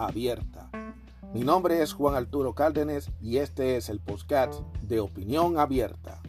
abierta. 0.00 0.70
Mi 1.34 1.40
nombre 1.40 1.82
es 1.82 1.92
Juan 1.92 2.14
Arturo 2.14 2.54
Cárdenas 2.54 3.10
y 3.20 3.36
este 3.36 3.76
es 3.76 3.88
el 3.88 4.00
podcast 4.00 4.60
de 4.82 4.98
Opinión 4.98 5.58
Abierta. 5.58 6.20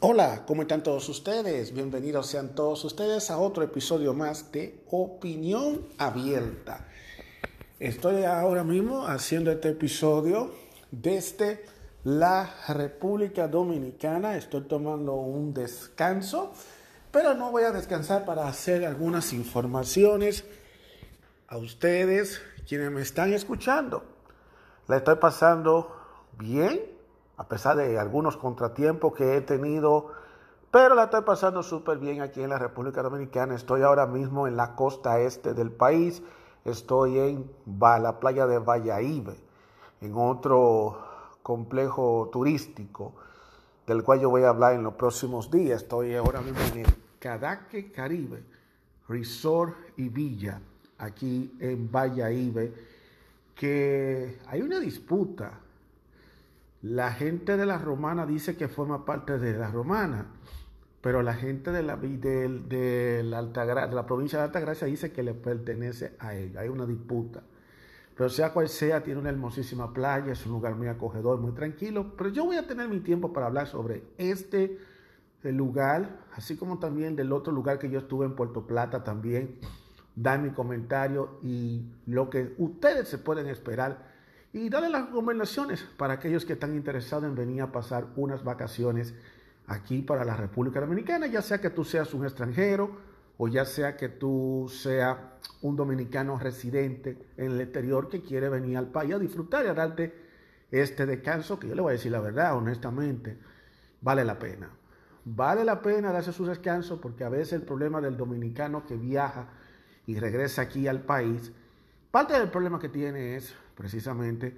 Hola, 0.00 0.44
¿cómo 0.46 0.62
están 0.62 0.84
todos 0.84 1.08
ustedes? 1.08 1.74
Bienvenidos 1.74 2.28
sean 2.28 2.54
todos 2.54 2.84
ustedes 2.84 3.30
a 3.30 3.38
otro 3.38 3.64
episodio 3.64 4.14
más 4.14 4.52
de 4.52 4.84
Opinión 4.90 5.82
Abierta. 5.98 6.86
Estoy 7.80 8.22
ahora 8.22 8.62
mismo 8.62 9.06
haciendo 9.06 9.50
este 9.50 9.70
episodio 9.70 10.52
desde 10.92 11.64
la 12.04 12.54
República 12.68 13.48
Dominicana. 13.48 14.36
Estoy 14.36 14.62
tomando 14.62 15.14
un 15.14 15.52
descanso 15.52 16.52
pero 17.10 17.34
no 17.34 17.50
voy 17.50 17.64
a 17.64 17.72
descansar 17.72 18.24
para 18.24 18.46
hacer 18.48 18.84
algunas 18.84 19.32
informaciones 19.32 20.44
a 21.48 21.56
ustedes, 21.56 22.42
quienes 22.66 22.90
me 22.90 23.00
están 23.00 23.32
escuchando. 23.32 24.04
La 24.86 24.98
estoy 24.98 25.16
pasando 25.16 25.96
bien, 26.38 26.80
a 27.36 27.48
pesar 27.48 27.76
de 27.76 27.98
algunos 27.98 28.36
contratiempos 28.36 29.14
que 29.14 29.36
he 29.36 29.40
tenido, 29.40 30.12
pero 30.70 30.94
la 30.94 31.04
estoy 31.04 31.22
pasando 31.22 31.62
súper 31.62 31.98
bien 31.98 32.20
aquí 32.20 32.42
en 32.42 32.50
la 32.50 32.58
República 32.58 33.02
Dominicana. 33.02 33.54
Estoy 33.54 33.82
ahora 33.82 34.06
mismo 34.06 34.46
en 34.46 34.56
la 34.56 34.74
costa 34.74 35.18
este 35.20 35.54
del 35.54 35.70
país. 35.70 36.22
Estoy 36.64 37.18
en 37.18 37.50
la 37.80 38.20
playa 38.20 38.46
de 38.46 38.58
Valladolid, 38.58 39.28
en 40.02 40.14
otro 40.14 40.98
complejo 41.42 42.28
turístico 42.30 43.14
del 43.88 44.04
cual 44.04 44.20
yo 44.20 44.28
voy 44.28 44.42
a 44.42 44.50
hablar 44.50 44.74
en 44.74 44.82
los 44.82 44.94
próximos 44.94 45.50
días. 45.50 45.82
Estoy 45.82 46.14
ahora 46.14 46.42
mismo 46.42 46.60
en 46.72 46.84
el 46.84 46.94
Cadaque 47.18 47.90
Caribe 47.90 48.42
Resort 49.08 49.74
y 49.96 50.10
Villa, 50.10 50.60
aquí 50.98 51.56
en 51.58 51.90
Valladolid, 51.90 52.70
que 53.54 54.38
hay 54.46 54.60
una 54.60 54.78
disputa. 54.78 55.60
La 56.82 57.12
gente 57.12 57.56
de 57.56 57.66
la 57.66 57.78
Romana 57.78 58.26
dice 58.26 58.56
que 58.56 58.68
forma 58.68 59.04
parte 59.04 59.38
de 59.38 59.54
la 59.58 59.70
Romana, 59.70 60.26
pero 61.00 61.22
la 61.22 61.34
gente 61.34 61.72
de 61.72 61.82
la, 61.82 61.96
de, 61.96 62.48
de 62.68 63.22
la 63.24 64.06
provincia 64.06 64.38
de 64.38 64.44
Altagracia 64.44 64.86
dice 64.86 65.10
que 65.10 65.22
le 65.22 65.32
pertenece 65.32 66.12
a 66.18 66.34
ella. 66.34 66.60
Hay 66.60 66.68
una 66.68 66.84
disputa. 66.84 67.42
Pero 68.18 68.30
sea 68.30 68.52
cual 68.52 68.68
sea, 68.68 69.04
tiene 69.04 69.20
una 69.20 69.28
hermosísima 69.28 69.94
playa, 69.94 70.32
es 70.32 70.44
un 70.44 70.50
lugar 70.50 70.74
muy 70.74 70.88
acogedor, 70.88 71.38
muy 71.38 71.52
tranquilo. 71.52 72.16
Pero 72.16 72.30
yo 72.30 72.44
voy 72.44 72.56
a 72.56 72.66
tener 72.66 72.88
mi 72.88 72.98
tiempo 72.98 73.32
para 73.32 73.46
hablar 73.46 73.68
sobre 73.68 74.02
este 74.18 74.76
lugar, 75.44 76.18
así 76.34 76.56
como 76.56 76.80
también 76.80 77.14
del 77.14 77.32
otro 77.32 77.52
lugar 77.52 77.78
que 77.78 77.88
yo 77.88 78.00
estuve 78.00 78.26
en 78.26 78.34
Puerto 78.34 78.66
Plata 78.66 79.04
también. 79.04 79.60
Dar 80.16 80.40
mi 80.40 80.50
comentario 80.50 81.38
y 81.44 81.92
lo 82.06 82.28
que 82.28 82.56
ustedes 82.58 83.06
se 83.06 83.18
pueden 83.18 83.46
esperar. 83.46 84.08
Y 84.52 84.68
darle 84.68 84.88
las 84.88 85.06
recomendaciones 85.06 85.84
para 85.96 86.14
aquellos 86.14 86.44
que 86.44 86.54
están 86.54 86.74
interesados 86.74 87.24
en 87.24 87.36
venir 87.36 87.62
a 87.62 87.70
pasar 87.70 88.08
unas 88.16 88.42
vacaciones 88.42 89.14
aquí 89.68 90.02
para 90.02 90.24
la 90.24 90.34
República 90.34 90.80
Dominicana, 90.80 91.28
ya 91.28 91.40
sea 91.40 91.60
que 91.60 91.70
tú 91.70 91.84
seas 91.84 92.12
un 92.14 92.24
extranjero 92.24 93.07
o 93.38 93.48
ya 93.48 93.64
sea 93.64 93.96
que 93.96 94.08
tú 94.08 94.68
seas 94.68 95.16
un 95.62 95.76
dominicano 95.76 96.38
residente 96.38 97.16
en 97.36 97.52
el 97.52 97.60
exterior 97.60 98.08
que 98.08 98.20
quiere 98.20 98.48
venir 98.48 98.76
al 98.76 98.88
país 98.88 99.14
a 99.14 99.18
disfrutar 99.18 99.64
y 99.64 99.68
a 99.68 99.74
darte 99.74 100.12
este 100.70 101.06
descanso, 101.06 101.58
que 101.58 101.68
yo 101.68 101.74
le 101.74 101.80
voy 101.80 101.90
a 101.90 101.92
decir 101.92 102.12
la 102.12 102.20
verdad, 102.20 102.56
honestamente, 102.56 103.38
vale 104.00 104.24
la 104.24 104.38
pena. 104.38 104.70
Vale 105.24 105.64
la 105.64 105.80
pena 105.80 106.12
darse 106.12 106.32
su 106.32 106.46
descanso 106.46 107.00
porque 107.00 107.24
a 107.24 107.28
veces 107.28 107.54
el 107.54 107.62
problema 107.62 108.00
del 108.00 108.16
dominicano 108.16 108.84
que 108.86 108.96
viaja 108.96 109.48
y 110.06 110.18
regresa 110.18 110.62
aquí 110.62 110.88
al 110.88 111.02
país, 111.02 111.52
parte 112.10 112.32
del 112.32 112.50
problema 112.50 112.78
que 112.78 112.88
tiene 112.88 113.36
es 113.36 113.54
precisamente 113.76 114.56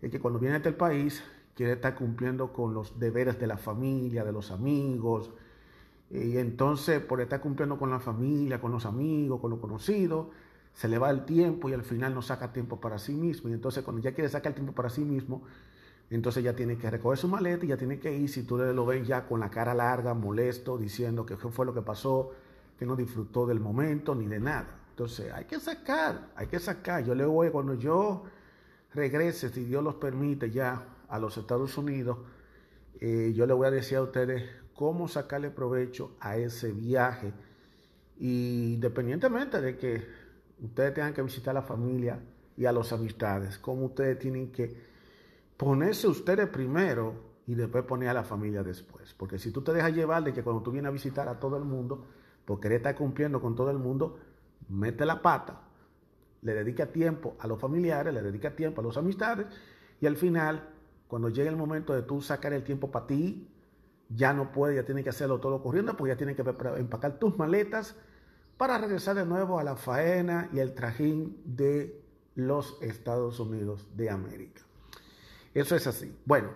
el 0.00 0.10
que 0.10 0.20
cuando 0.20 0.38
viene 0.38 0.54
a 0.54 0.58
este 0.58 0.72
país 0.72 1.22
quiere 1.54 1.72
estar 1.72 1.94
cumpliendo 1.94 2.52
con 2.52 2.72
los 2.72 2.98
deberes 2.98 3.38
de 3.38 3.46
la 3.46 3.58
familia, 3.58 4.24
de 4.24 4.32
los 4.32 4.50
amigos, 4.50 5.32
y 6.12 6.36
entonces, 6.36 7.00
por 7.00 7.22
estar 7.22 7.40
cumpliendo 7.40 7.78
con 7.78 7.88
la 7.88 7.98
familia, 7.98 8.60
con 8.60 8.70
los 8.70 8.84
amigos, 8.84 9.40
con 9.40 9.50
los 9.50 9.58
conocidos, 9.58 10.26
se 10.74 10.86
le 10.86 10.98
va 10.98 11.08
el 11.08 11.24
tiempo 11.24 11.70
y 11.70 11.72
al 11.72 11.84
final 11.84 12.14
no 12.14 12.20
saca 12.20 12.52
tiempo 12.52 12.78
para 12.78 12.98
sí 12.98 13.14
mismo. 13.14 13.48
Y 13.48 13.54
entonces, 13.54 13.82
cuando 13.82 14.02
ya 14.02 14.12
quiere 14.12 14.28
sacar 14.28 14.50
el 14.50 14.54
tiempo 14.56 14.74
para 14.74 14.90
sí 14.90 15.06
mismo, 15.06 15.42
entonces 16.10 16.44
ya 16.44 16.54
tiene 16.54 16.76
que 16.76 16.90
recoger 16.90 17.18
su 17.18 17.28
maleta 17.28 17.64
y 17.64 17.68
ya 17.68 17.78
tiene 17.78 17.98
que 17.98 18.14
ir. 18.14 18.28
Si 18.28 18.42
tú 18.42 18.58
lo 18.58 18.84
ves 18.84 19.06
ya 19.06 19.26
con 19.26 19.40
la 19.40 19.50
cara 19.50 19.72
larga, 19.72 20.12
molesto, 20.12 20.76
diciendo 20.76 21.24
que 21.24 21.38
fue 21.38 21.64
lo 21.64 21.72
que 21.72 21.80
pasó, 21.80 22.32
que 22.78 22.84
no 22.84 22.94
disfrutó 22.94 23.46
del 23.46 23.60
momento 23.60 24.14
ni 24.14 24.26
de 24.26 24.38
nada. 24.38 24.80
Entonces, 24.90 25.32
hay 25.32 25.46
que 25.46 25.58
sacar, 25.60 26.28
hay 26.36 26.46
que 26.46 26.58
sacar. 26.58 27.04
Yo 27.04 27.14
le 27.14 27.24
voy, 27.24 27.48
cuando 27.48 27.72
yo 27.72 28.24
regrese, 28.92 29.48
si 29.48 29.64
Dios 29.64 29.82
los 29.82 29.94
permite, 29.94 30.50
ya 30.50 30.84
a 31.08 31.18
los 31.18 31.38
Estados 31.38 31.78
Unidos, 31.78 32.18
eh, 33.00 33.32
yo 33.34 33.46
le 33.46 33.54
voy 33.54 33.68
a 33.68 33.70
decir 33.70 33.96
a 33.96 34.02
ustedes 34.02 34.61
cómo 34.74 35.08
sacarle 35.08 35.50
provecho 35.50 36.16
a 36.20 36.36
ese 36.36 36.72
viaje. 36.72 37.32
Y 38.18 38.74
independientemente 38.74 39.60
de 39.60 39.76
que 39.76 40.06
ustedes 40.60 40.94
tengan 40.94 41.14
que 41.14 41.22
visitar 41.22 41.52
a 41.56 41.60
la 41.60 41.66
familia 41.66 42.20
y 42.56 42.66
a 42.66 42.72
los 42.72 42.92
amistades, 42.92 43.58
cómo 43.58 43.86
ustedes 43.86 44.18
tienen 44.18 44.52
que 44.52 44.74
ponerse 45.56 46.06
ustedes 46.06 46.48
primero 46.48 47.14
y 47.46 47.54
después 47.54 47.84
poner 47.84 48.08
a 48.08 48.14
la 48.14 48.24
familia 48.24 48.62
después. 48.62 49.14
Porque 49.14 49.38
si 49.38 49.50
tú 49.50 49.62
te 49.62 49.72
dejas 49.72 49.94
llevar 49.94 50.22
de 50.24 50.32
que 50.32 50.42
cuando 50.42 50.62
tú 50.62 50.70
vienes 50.70 50.88
a 50.88 50.92
visitar 50.92 51.28
a 51.28 51.38
todo 51.38 51.56
el 51.56 51.64
mundo, 51.64 52.06
porque 52.44 52.62
querer 52.62 52.76
estar 52.78 52.94
cumpliendo 52.94 53.40
con 53.40 53.54
todo 53.54 53.70
el 53.70 53.78
mundo, 53.78 54.18
mete 54.68 55.04
la 55.04 55.22
pata, 55.22 55.60
le 56.42 56.54
dedica 56.54 56.86
tiempo 56.86 57.36
a 57.38 57.46
los 57.46 57.60
familiares, 57.60 58.12
le 58.12 58.22
dedica 58.22 58.54
tiempo 58.54 58.80
a 58.80 58.84
los 58.84 58.96
amistades 58.96 59.46
y 60.00 60.06
al 60.06 60.16
final, 60.16 60.68
cuando 61.06 61.28
llegue 61.28 61.48
el 61.48 61.56
momento 61.56 61.94
de 61.94 62.02
tú 62.02 62.20
sacar 62.20 62.52
el 62.52 62.64
tiempo 62.64 62.90
para 62.90 63.06
ti, 63.06 63.48
ya 64.08 64.32
no 64.32 64.52
puede, 64.52 64.76
ya 64.76 64.84
tiene 64.84 65.02
que 65.02 65.10
hacerlo 65.10 65.40
todo 65.40 65.62
corriendo, 65.62 65.96
porque 65.96 66.12
ya 66.12 66.16
tiene 66.16 66.34
que 66.34 66.42
empacar 66.42 67.18
tus 67.18 67.36
maletas 67.38 67.94
para 68.56 68.78
regresar 68.78 69.16
de 69.16 69.26
nuevo 69.26 69.58
a 69.58 69.64
la 69.64 69.76
faena 69.76 70.48
y 70.52 70.58
el 70.58 70.74
trajín 70.74 71.40
de 71.44 72.00
los 72.34 72.80
Estados 72.82 73.40
Unidos 73.40 73.88
de 73.96 74.10
América. 74.10 74.62
Eso 75.54 75.76
es 75.76 75.86
así. 75.86 76.16
Bueno, 76.24 76.50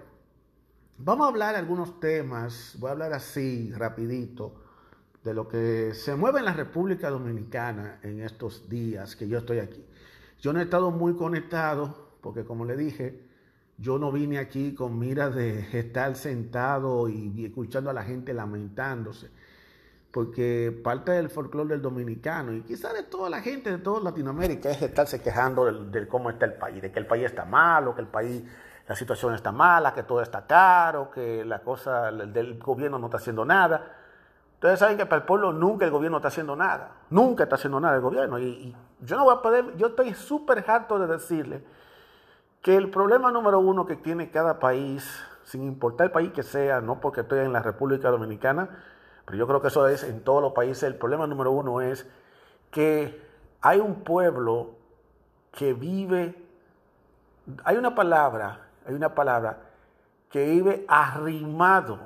vamos 0.99 1.27
a 1.27 1.29
hablar 1.29 1.55
algunos 1.55 2.01
temas, 2.01 2.77
voy 2.79 2.89
a 2.89 2.93
hablar 2.93 3.13
así 3.13 3.73
rapidito 3.73 4.55
de 5.25 5.35
lo 5.35 5.49
que 5.49 5.93
se 5.95 6.15
mueve 6.15 6.39
en 6.39 6.45
la 6.45 6.53
República 6.53 7.11
Dominicana 7.11 7.99
en 8.03 8.21
estos 8.21 8.69
días 8.69 9.17
que 9.17 9.29
yo 9.29 9.39
estoy 9.39 9.59
aquí. 9.59 9.85
Yo 10.41 10.53
no 10.53 10.61
he 10.61 10.63
estado 10.63 10.91
muy 10.91 11.17
conectado 11.17 12.07
porque 12.21 12.45
como 12.45 12.65
le 12.65 12.77
dije, 12.77 13.26
yo 13.79 13.99
no 13.99 14.11
vine 14.11 14.39
aquí 14.39 14.75
con 14.75 14.99
miras 14.99 15.35
de 15.35 15.61
estar 15.79 16.17
sentado 16.17 17.09
y, 17.09 17.45
escuchando 17.45 17.91
a 17.91 17.93
la 17.93 18.05
gente 18.05 18.33
lamentándose, 18.33 19.31
porque 20.11 20.79
parte 20.83 21.13
del 21.13 21.29
folclore 21.29 21.71
del 21.71 21.83
dominicano 21.83 22.55
y 22.55 22.63
quizás 22.63 22.95
de 22.95 23.03
toda 23.03 23.29
la 23.29 23.43
gente 23.43 23.71
de 23.71 23.79
toda 23.79 24.01
Latinoamérica 24.01 24.71
es 24.71 24.81
estarse 24.81 25.21
quejando 25.21 25.71
de, 25.71 26.09
cómo 26.09 26.31
está 26.31 26.47
el 26.47 26.55
país, 26.55 26.81
de 26.81 26.91
que 26.91 26.99
el 26.99 27.07
país 27.07 27.27
está 27.27 27.45
malo, 27.45 27.95
que 27.95 28.01
el 28.01 28.07
país, 28.07 28.43
la 28.89 28.97
situación 28.97 29.35
está 29.35 29.53
mala, 29.53 29.93
que 29.93 30.05
todo 30.05 30.23
está 30.23 30.47
caro, 30.47 31.11
que 31.11 31.45
la 31.45 31.61
cosa 31.61 32.11
del 32.11 32.59
gobierno 32.59 32.99
no 32.99 33.07
está 33.07 33.19
haciendo 33.19 33.45
nada. 33.45 33.95
Ustedes 34.55 34.79
saben 34.79 34.97
que 34.97 35.05
para 35.05 35.21
el 35.21 35.27
pueblo 35.27 35.53
nunca 35.53 35.85
el 35.85 35.91
gobierno 35.91 36.17
está 36.17 36.29
haciendo 36.29 36.57
nada, 36.57 36.93
nunca 37.11 37.43
está 37.43 37.57
haciendo 37.57 37.79
nada 37.79 37.97
el 37.97 38.01
gobierno. 38.01 38.39
Y, 38.39 38.45
y 38.45 38.77
yo 39.03 39.17
no 39.17 39.25
voy 39.25 39.35
a 39.37 39.43
poder, 39.43 39.77
yo 39.77 39.89
estoy 39.89 40.15
súper 40.15 40.65
harto 40.67 40.99
de 40.99 41.09
decirle 41.09 41.63
que 42.67 42.77
el 42.77 42.91
problema 42.91 43.31
número 43.31 43.61
uno 43.61 43.87
que 43.87 43.95
tiene 43.95 44.33
cada 44.33 44.59
país, 44.59 45.09
sin 45.45 45.63
importar 45.63 46.07
el 46.07 46.11
país 46.11 46.33
que 46.33 46.43
sea, 46.43 46.81
no 46.81 46.99
porque 47.01 47.21
estoy 47.21 47.39
en 47.39 47.53
la 47.53 47.63
República 47.63 48.11
Dominicana, 48.11 48.83
pero 49.25 49.39
yo 49.39 49.47
creo 49.47 49.63
que 49.63 49.69
eso 49.69 49.87
es 49.87 50.03
en 50.03 50.25
todos 50.25 50.43
los 50.43 50.53
países, 50.53 50.83
el 50.83 50.97
problema 50.97 51.29
número 51.29 51.53
uno 51.53 51.81
es 51.81 52.09
que 52.73 53.25
hay 53.61 53.79
un 53.79 54.03
pueblo 54.03 54.71
que 55.53 55.75
vive, 55.75 56.45
hay 57.63 57.77
una 57.77 57.95
palabra, 57.95 58.67
hay 58.85 58.95
una 58.95 59.15
palabra 59.15 59.59
que 60.29 60.45
vive 60.47 60.85
arrimado 60.89 62.01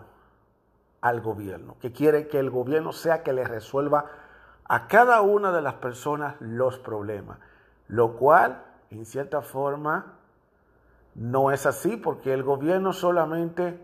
al 1.01 1.23
gobierno, 1.23 1.77
que 1.81 1.91
quiere 1.91 2.29
que 2.29 2.39
el 2.39 2.51
gobierno 2.51 2.93
sea 2.93 3.23
que 3.23 3.33
le 3.33 3.45
resuelva 3.45 4.05
a 4.65 4.89
cada 4.89 5.23
una 5.23 5.53
de 5.53 5.63
las 5.63 5.77
personas 5.77 6.35
los 6.39 6.79
problemas, 6.79 7.39
lo 7.89 8.19
cual, 8.19 8.63
en 8.91 9.07
cierta 9.07 9.41
forma, 9.41 10.20
no 11.21 11.51
es 11.51 11.67
así 11.67 11.99
porque 11.99 12.33
el 12.33 12.43
gobierno 12.43 12.95
solamente 12.95 13.79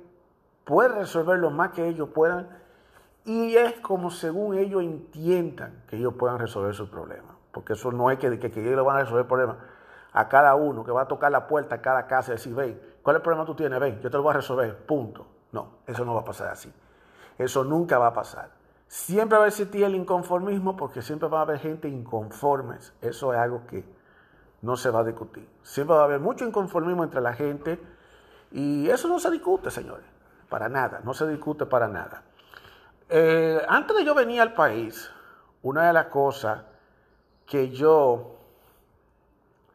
puede 0.65 0.88
resolver 0.88 1.38
lo 1.38 1.50
más 1.50 1.73
que 1.73 1.87
ellos 1.87 2.09
puedan 2.09 2.49
y 3.27 3.56
es 3.56 3.75
como 3.81 4.11
según 4.11 4.56
ellos 4.56 4.83
entiendan 4.83 5.83
que 5.87 5.97
ellos 5.97 6.15
puedan 6.15 6.38
resolver 6.38 6.75
sus 6.75 6.88
problemas. 6.88 7.37
Porque 7.53 7.75
eso 7.75 7.93
no 7.93 8.11
es 8.11 8.19
que, 8.19 8.38
que, 8.38 8.47
ellos 8.47 8.87
van 8.87 8.97
a 8.97 9.00
resolver 9.00 9.27
problemas 9.27 9.59
a 10.15 10.29
cada 10.29 10.55
uno, 10.55 10.83
que 10.83 10.91
va 10.91 11.03
a 11.03 11.09
tocar 11.09 11.31
la 11.31 11.47
puerta 11.47 11.75
a 11.75 11.83
cada 11.83 12.06
casa 12.06 12.33
y 12.33 12.37
decir, 12.37 12.55
ven, 12.55 12.81
¿cuál 13.03 13.17
es 13.17 13.19
el 13.19 13.23
problema 13.23 13.44
que 13.44 13.53
tú 13.53 13.56
tienes? 13.56 13.81
Ven, 13.81 14.00
yo 14.00 14.11
te 14.11 14.17
lo 14.17 14.23
voy 14.23 14.31
a 14.31 14.37
resolver, 14.37 14.75
punto. 14.87 15.27
No, 15.53 15.81
eso 15.87 16.06
no 16.06 16.15
va 16.15 16.23
a 16.23 16.25
pasar 16.25 16.49
así. 16.49 16.73
Eso 17.37 17.65
nunca 17.65 17.99
va 17.99 18.06
a 18.06 18.15
pasar. 18.15 18.49
Siempre 18.88 19.37
va 19.37 19.44
a 19.44 19.49
existir 19.49 19.85
el 19.85 19.94
inconformismo 19.94 20.75
porque 20.75 21.03
siempre 21.03 21.29
va 21.29 21.41
a 21.41 21.43
haber 21.43 21.59
gente 21.59 21.87
inconformes. 21.87 22.94
Eso 23.03 23.35
es 23.35 23.38
algo 23.38 23.67
que 23.67 23.85
no 24.62 24.76
se 24.76 24.91
va 24.91 25.00
a 25.00 25.05
discutir. 25.05 25.49
Siempre 25.62 25.97
va 25.97 26.03
a 26.03 26.05
haber 26.05 26.20
mucho 26.20 26.44
inconformismo 26.44 27.05
entre 27.05 27.20
la 27.20 27.35
gente 27.35 27.81
y 28.53 28.88
eso 28.88 29.08
no 29.08 29.19
se 29.19 29.31
discute, 29.31 29.70
señores. 29.70 30.06
Para 30.49 30.69
nada, 30.69 31.00
no 31.05 31.14
se 31.14 31.26
discute 31.26 31.67
para 31.67 31.88
nada. 31.88 32.23
Eh, 33.08 33.61
antes 33.69 33.97
de 33.97 34.05
yo 34.05 34.14
venir 34.14 34.41
al 34.41 34.55
país, 34.55 35.11
una 35.62 35.87
de 35.87 35.93
las 35.93 36.06
cosas 36.06 36.62
que 37.47 37.70
yo 37.70 38.37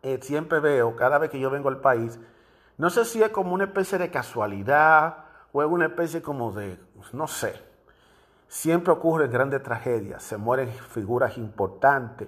eh, 0.03 0.19
siempre 0.21 0.59
veo 0.59 0.95
cada 0.95 1.17
vez 1.17 1.29
que 1.29 1.39
yo 1.39 1.49
vengo 1.49 1.69
al 1.69 1.79
país, 1.79 2.19
no 2.77 2.89
sé 2.89 3.05
si 3.05 3.21
es 3.21 3.29
como 3.29 3.53
una 3.53 3.65
especie 3.65 3.97
de 3.97 4.09
casualidad 4.09 5.25
o 5.53 5.61
es 5.61 5.69
una 5.69 5.85
especie 5.85 6.21
como 6.21 6.51
de, 6.51 6.79
no 7.13 7.27
sé, 7.27 7.61
siempre 8.47 8.91
ocurren 8.91 9.31
grandes 9.31 9.61
tragedias, 9.63 10.23
se 10.23 10.37
mueren 10.37 10.69
figuras 10.69 11.37
importantes, 11.37 12.27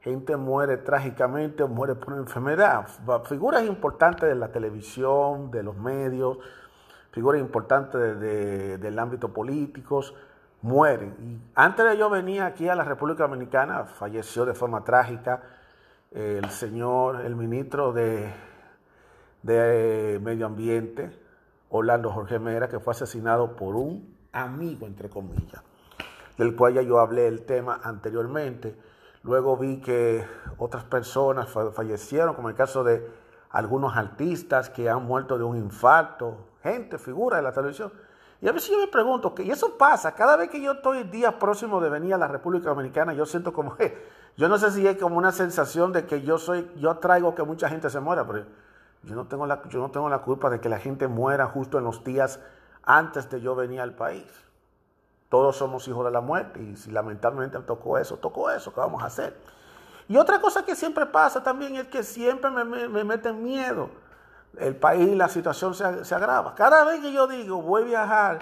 gente 0.00 0.36
muere 0.36 0.76
trágicamente 0.78 1.62
o 1.62 1.68
muere 1.68 1.94
por 1.94 2.12
una 2.12 2.22
enfermedad, 2.22 2.86
figuras 3.24 3.64
importantes 3.64 4.28
de 4.28 4.34
la 4.34 4.48
televisión, 4.48 5.50
de 5.50 5.62
los 5.62 5.76
medios, 5.76 6.38
figuras 7.10 7.40
importantes 7.40 8.20
del 8.20 8.98
ámbito 8.98 9.32
político, 9.32 10.02
mueren. 10.62 11.14
Y 11.20 11.38
antes 11.54 11.84
de 11.84 11.96
yo 11.96 12.10
venir 12.10 12.42
aquí 12.42 12.68
a 12.68 12.74
la 12.74 12.84
República 12.84 13.24
Dominicana, 13.24 13.84
falleció 13.84 14.44
de 14.44 14.54
forma 14.54 14.84
trágica 14.84 15.42
el 16.10 16.48
señor, 16.50 17.24
el 17.24 17.36
ministro 17.36 17.92
de, 17.92 18.32
de 19.42 20.18
Medio 20.22 20.46
Ambiente, 20.46 21.10
Orlando 21.70 22.10
Jorge 22.10 22.38
Mera, 22.38 22.68
que 22.68 22.80
fue 22.80 22.92
asesinado 22.92 23.56
por 23.56 23.76
un 23.76 24.16
amigo, 24.32 24.86
entre 24.86 25.08
comillas, 25.08 25.62
del 26.36 26.56
cual 26.56 26.74
ya 26.74 26.82
yo 26.82 26.98
hablé 26.98 27.26
el 27.26 27.44
tema 27.44 27.80
anteriormente. 27.82 28.74
Luego 29.28 29.58
vi 29.58 29.76
que 29.76 30.26
otras 30.56 30.84
personas 30.84 31.50
fallecieron, 31.74 32.34
como 32.34 32.48
el 32.48 32.54
caso 32.54 32.82
de 32.82 33.06
algunos 33.50 33.94
artistas 33.94 34.70
que 34.70 34.88
han 34.88 35.04
muerto 35.04 35.36
de 35.36 35.44
un 35.44 35.58
infarto, 35.58 36.46
gente, 36.62 36.96
figura 36.96 37.36
de 37.36 37.42
la 37.42 37.52
televisión. 37.52 37.92
Y 38.40 38.48
a 38.48 38.52
veces 38.52 38.70
yo 38.70 38.78
me 38.78 38.86
pregunto, 38.86 39.34
que, 39.34 39.42
y 39.42 39.50
eso 39.50 39.76
pasa, 39.76 40.14
cada 40.14 40.34
vez 40.36 40.48
que 40.48 40.62
yo 40.62 40.72
estoy 40.72 41.02
día 41.04 41.38
próximo 41.38 41.78
de 41.78 41.90
venir 41.90 42.14
a 42.14 42.16
la 42.16 42.26
República 42.26 42.70
Dominicana, 42.70 43.12
yo 43.12 43.26
siento 43.26 43.52
como, 43.52 43.76
yo 44.38 44.48
no 44.48 44.56
sé 44.56 44.70
si 44.70 44.86
es 44.86 44.96
como 44.96 45.18
una 45.18 45.30
sensación 45.30 45.92
de 45.92 46.06
que 46.06 46.22
yo 46.22 46.38
soy, 46.38 46.66
yo 46.76 46.96
traigo 46.96 47.34
que 47.34 47.42
mucha 47.42 47.68
gente 47.68 47.90
se 47.90 48.00
muera, 48.00 48.26
pero 48.26 48.46
yo 49.02 49.14
no 49.14 49.26
tengo 49.26 49.46
la, 49.46 49.62
yo 49.68 49.78
no 49.80 49.90
tengo 49.90 50.08
la 50.08 50.20
culpa 50.20 50.48
de 50.48 50.58
que 50.58 50.70
la 50.70 50.78
gente 50.78 51.06
muera 51.06 51.44
justo 51.44 51.76
en 51.76 51.84
los 51.84 52.02
días 52.02 52.40
antes 52.82 53.28
de 53.28 53.42
yo 53.42 53.54
venir 53.54 53.82
al 53.82 53.92
país. 53.92 54.47
Todos 55.28 55.56
somos 55.56 55.86
hijos 55.88 56.04
de 56.04 56.10
la 56.10 56.20
muerte 56.20 56.62
y 56.62 56.76
si 56.76 56.90
lamentablemente 56.90 57.58
tocó 57.60 57.98
eso, 57.98 58.16
tocó 58.16 58.50
eso, 58.50 58.72
¿qué 58.72 58.80
vamos 58.80 59.02
a 59.02 59.06
hacer? 59.06 59.36
Y 60.08 60.16
otra 60.16 60.40
cosa 60.40 60.64
que 60.64 60.74
siempre 60.74 61.04
pasa 61.06 61.42
también 61.42 61.76
es 61.76 61.88
que 61.88 62.02
siempre 62.02 62.50
me, 62.50 62.64
me, 62.64 62.88
me 62.88 63.04
meten 63.04 63.42
miedo 63.42 63.90
el 64.58 64.76
país, 64.76 65.14
la 65.16 65.28
situación 65.28 65.74
se, 65.74 66.04
se, 66.04 66.14
agrava. 66.14 66.54
Cada 66.54 66.84
vez 66.84 67.00
que 67.00 67.12
yo 67.12 67.26
digo 67.26 67.60
voy 67.62 67.82
a 67.82 67.86
viajar, 67.86 68.38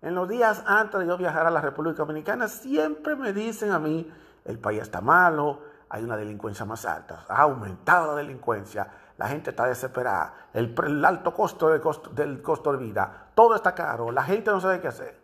en 0.00 0.14
los 0.14 0.28
días 0.28 0.62
antes 0.66 1.00
de 1.00 1.06
yo 1.06 1.16
viajar 1.18 1.46
a 1.46 1.50
la 1.50 1.60
República 1.60 1.98
Dominicana, 1.98 2.48
siempre 2.48 3.16
me 3.16 3.32
dicen 3.32 3.72
a 3.72 3.78
mí, 3.78 4.10
el 4.44 4.58
país 4.58 4.82
está 4.82 5.00
malo, 5.00 5.60
hay 5.88 6.04
una 6.04 6.16
delincuencia 6.16 6.64
más 6.64 6.84
alta, 6.84 7.24
ha 7.28 7.42
aumentado 7.42 8.08
la 8.08 8.14
delincuencia, 8.14 8.88
la 9.16 9.28
gente 9.28 9.50
está 9.50 9.66
desesperada, 9.66 10.32
el, 10.52 11.04
alto 11.04 11.34
costo 11.34 11.68
del 11.68 12.40
costo 12.42 12.72
de 12.72 12.78
vida, 12.78 13.30
todo 13.34 13.56
está 13.56 13.74
caro, 13.74 14.12
la 14.12 14.22
gente 14.22 14.50
no 14.50 14.60
sabe 14.60 14.80
qué 14.80 14.88
hacer. 14.88 15.17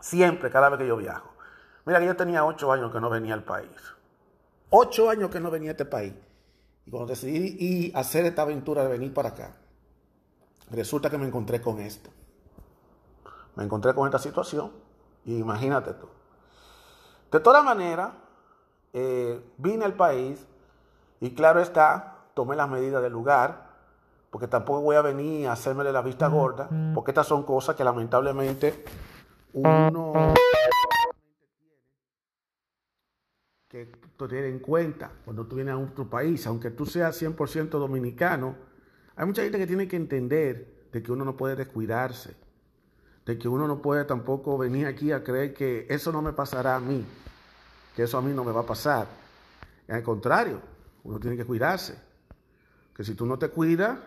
Siempre, 0.00 0.50
cada 0.50 0.68
vez 0.68 0.78
que 0.78 0.86
yo 0.86 0.96
viajo. 0.96 1.30
Mira 1.84 2.00
que 2.00 2.06
yo 2.06 2.16
tenía 2.16 2.44
ocho 2.44 2.70
años 2.70 2.92
que 2.92 3.00
no 3.00 3.10
venía 3.10 3.34
al 3.34 3.44
país. 3.44 3.70
Ocho 4.70 5.08
años 5.08 5.30
que 5.30 5.40
no 5.40 5.50
venía 5.50 5.70
a 5.70 5.72
este 5.72 5.84
país. 5.84 6.14
Y 6.84 6.90
cuando 6.90 7.08
decidí 7.08 7.92
hacer 7.94 8.24
esta 8.26 8.42
aventura 8.42 8.82
de 8.82 8.88
venir 8.88 9.12
para 9.12 9.30
acá, 9.30 9.54
resulta 10.70 11.10
que 11.10 11.18
me 11.18 11.26
encontré 11.26 11.60
con 11.60 11.80
esto. 11.80 12.10
Me 13.56 13.64
encontré 13.64 13.94
con 13.94 14.06
esta 14.06 14.18
situación 14.18 14.70
y 15.24 15.38
imagínate 15.38 15.94
tú. 15.94 16.08
De 17.32 17.40
todas 17.40 17.64
maneras, 17.64 18.12
eh, 18.92 19.42
vine 19.58 19.84
al 19.84 19.94
país 19.94 20.46
y 21.20 21.34
claro 21.34 21.60
está, 21.60 22.18
tomé 22.34 22.56
las 22.56 22.68
medidas 22.68 23.02
del 23.02 23.12
lugar, 23.12 23.68
porque 24.30 24.46
tampoco 24.46 24.80
voy 24.80 24.96
a 24.96 25.02
venir 25.02 25.48
a 25.48 25.52
hacerme 25.52 25.84
la 25.84 26.02
vista 26.02 26.28
gorda, 26.28 26.68
porque 26.94 27.10
estas 27.10 27.26
son 27.26 27.42
cosas 27.42 27.76
que 27.76 27.84
lamentablemente 27.84 28.84
uno 29.58 30.34
que 33.68 33.86
tener 34.16 34.46
en 34.46 34.60
cuenta 34.60 35.12
cuando 35.24 35.46
tú 35.46 35.56
vienes 35.56 35.74
a 35.74 35.78
otro 35.78 36.08
país, 36.08 36.46
aunque 36.46 36.70
tú 36.70 36.86
seas 36.86 37.20
100% 37.20 37.68
dominicano, 37.68 38.56
hay 39.14 39.26
mucha 39.26 39.42
gente 39.42 39.58
que 39.58 39.66
tiene 39.66 39.86
que 39.86 39.96
entender 39.96 40.88
de 40.90 41.02
que 41.02 41.12
uno 41.12 41.24
no 41.24 41.36
puede 41.36 41.54
descuidarse, 41.54 42.34
de 43.26 43.38
que 43.38 43.48
uno 43.48 43.68
no 43.68 43.82
puede 43.82 44.04
tampoco 44.04 44.56
venir 44.56 44.86
aquí 44.86 45.12
a 45.12 45.22
creer 45.22 45.52
que 45.52 45.86
eso 45.90 46.12
no 46.12 46.22
me 46.22 46.32
pasará 46.32 46.76
a 46.76 46.80
mí, 46.80 47.04
que 47.94 48.04
eso 48.04 48.16
a 48.16 48.22
mí 48.22 48.32
no 48.32 48.42
me 48.42 48.52
va 48.52 48.60
a 48.60 48.66
pasar. 48.66 49.06
Al 49.86 50.02
contrario, 50.02 50.62
uno 51.04 51.20
tiene 51.20 51.36
que 51.36 51.44
cuidarse, 51.44 52.00
que 52.94 53.04
si 53.04 53.14
tú 53.14 53.26
no 53.26 53.38
te 53.38 53.50
cuidas, 53.50 53.98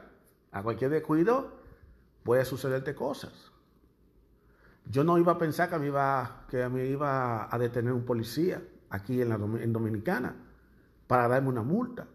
a 0.51 0.63
cualquier 0.63 0.89
descuido 0.89 1.51
puede 2.23 2.45
sucederte 2.45 2.95
cosas. 2.95 3.50
Yo 4.89 5.03
no 5.03 5.17
iba 5.17 5.33
a 5.33 5.37
pensar 5.37 5.69
que 5.69 5.77
me 5.77 5.87
iba, 5.87 6.45
que 6.49 6.87
iba 6.89 7.53
a 7.53 7.59
detener 7.59 7.93
un 7.93 8.03
policía 8.03 8.61
aquí 8.89 9.21
en, 9.21 9.29
la, 9.29 9.35
en 9.35 9.73
Dominicana 9.73 10.35
para 11.07 11.27
darme 11.27 11.49
una 11.49 11.63
multa. 11.63 12.07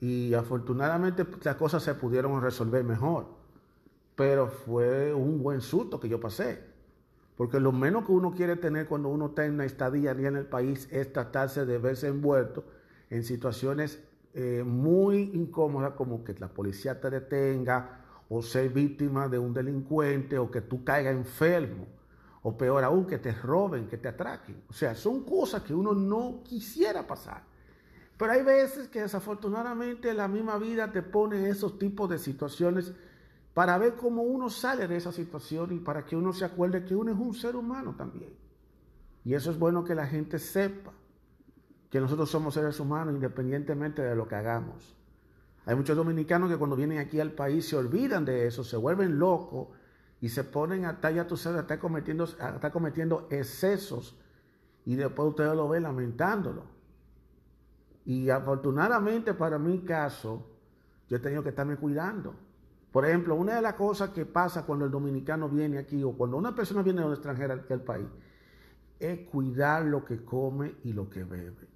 Y 0.00 0.34
afortunadamente 0.34 1.24
pues, 1.24 1.44
las 1.44 1.56
cosas 1.56 1.82
se 1.82 1.94
pudieron 1.94 2.40
resolver 2.40 2.84
mejor. 2.84 3.26
Pero 4.14 4.48
fue 4.48 5.12
un 5.12 5.42
buen 5.42 5.60
susto 5.60 6.00
que 6.00 6.08
yo 6.08 6.20
pasé. 6.20 6.64
Porque 7.36 7.60
lo 7.60 7.70
menos 7.70 8.06
que 8.06 8.12
uno 8.12 8.32
quiere 8.32 8.56
tener 8.56 8.86
cuando 8.86 9.10
uno 9.10 9.26
está 9.26 9.44
en 9.44 9.54
una 9.54 9.66
estadía 9.66 10.12
en 10.12 10.36
el 10.36 10.46
país 10.46 10.88
es 10.90 11.12
tratarse 11.12 11.66
de 11.66 11.78
verse 11.78 12.08
envuelto 12.08 12.64
en 13.10 13.24
situaciones 13.24 14.02
eh, 14.32 14.64
muy 14.66 15.30
incómodas 15.34 15.92
como 15.92 16.24
que 16.24 16.34
la 16.34 16.48
policía 16.48 17.00
te 17.00 17.10
detenga 17.10 18.05
o 18.28 18.42
ser 18.42 18.70
víctima 18.70 19.28
de 19.28 19.38
un 19.38 19.54
delincuente 19.54 20.38
o 20.38 20.50
que 20.50 20.60
tú 20.60 20.84
caigas 20.84 21.14
enfermo 21.14 21.86
o 22.42 22.56
peor 22.56 22.84
aún, 22.84 23.06
que 23.06 23.18
te 23.18 23.32
roben, 23.32 23.88
que 23.88 23.98
te 23.98 24.06
atraquen. 24.06 24.62
O 24.68 24.72
sea, 24.72 24.94
son 24.94 25.24
cosas 25.24 25.62
que 25.62 25.74
uno 25.74 25.92
no 25.94 26.42
quisiera 26.44 27.04
pasar. 27.04 27.42
Pero 28.16 28.32
hay 28.32 28.42
veces 28.42 28.86
que 28.86 29.02
desafortunadamente 29.02 30.14
la 30.14 30.28
misma 30.28 30.56
vida 30.56 30.92
te 30.92 31.02
pone 31.02 31.48
esos 31.48 31.76
tipos 31.76 32.08
de 32.08 32.18
situaciones 32.18 32.92
para 33.52 33.76
ver 33.78 33.96
cómo 33.96 34.22
uno 34.22 34.48
sale 34.48 34.86
de 34.86 34.96
esa 34.96 35.10
situación 35.10 35.72
y 35.72 35.80
para 35.80 36.04
que 36.04 36.14
uno 36.14 36.32
se 36.32 36.44
acuerde 36.44 36.84
que 36.84 36.94
uno 36.94 37.10
es 37.10 37.18
un 37.18 37.34
ser 37.34 37.56
humano 37.56 37.96
también. 37.96 38.32
Y 39.24 39.34
eso 39.34 39.50
es 39.50 39.58
bueno 39.58 39.82
que 39.82 39.96
la 39.96 40.06
gente 40.06 40.38
sepa, 40.38 40.92
que 41.90 42.00
nosotros 42.00 42.30
somos 42.30 42.54
seres 42.54 42.78
humanos 42.78 43.14
independientemente 43.14 44.02
de 44.02 44.14
lo 44.14 44.28
que 44.28 44.36
hagamos. 44.36 44.96
Hay 45.66 45.74
muchos 45.74 45.96
dominicanos 45.96 46.48
que 46.48 46.56
cuando 46.56 46.76
vienen 46.76 46.98
aquí 46.98 47.18
al 47.18 47.32
país 47.32 47.68
se 47.68 47.76
olvidan 47.76 48.24
de 48.24 48.46
eso, 48.46 48.62
se 48.62 48.76
vuelven 48.76 49.18
locos 49.18 49.68
y 50.20 50.28
se 50.28 50.44
ponen 50.44 50.84
a 50.84 51.10
ya 51.10 51.26
tú 51.26 51.36
sabes, 51.36 51.62
está 51.62 51.80
cometiendo, 51.80 52.24
está 52.24 52.70
cometiendo 52.70 53.26
excesos 53.30 54.16
y 54.84 54.94
después 54.94 55.28
ustedes 55.28 55.56
lo 55.56 55.68
ven 55.68 55.82
lamentándolo. 55.82 56.64
Y 58.04 58.30
afortunadamente 58.30 59.34
para 59.34 59.58
mi 59.58 59.80
caso, 59.80 60.46
yo 61.08 61.16
he 61.16 61.20
tenido 61.20 61.42
que 61.42 61.48
estarme 61.48 61.76
cuidando. 61.76 62.36
Por 62.92 63.04
ejemplo, 63.04 63.34
una 63.34 63.56
de 63.56 63.62
las 63.62 63.74
cosas 63.74 64.10
que 64.10 64.24
pasa 64.24 64.64
cuando 64.64 64.84
el 64.84 64.92
dominicano 64.92 65.48
viene 65.48 65.78
aquí 65.78 66.00
o 66.04 66.12
cuando 66.12 66.36
una 66.36 66.54
persona 66.54 66.82
viene 66.82 67.00
de 67.00 67.06
un 67.08 67.12
extranjero 67.12 67.60
al 67.68 67.82
país 67.82 68.06
es 69.00 69.28
cuidar 69.28 69.84
lo 69.84 70.04
que 70.04 70.24
come 70.24 70.76
y 70.84 70.92
lo 70.92 71.10
que 71.10 71.24
bebe. 71.24 71.68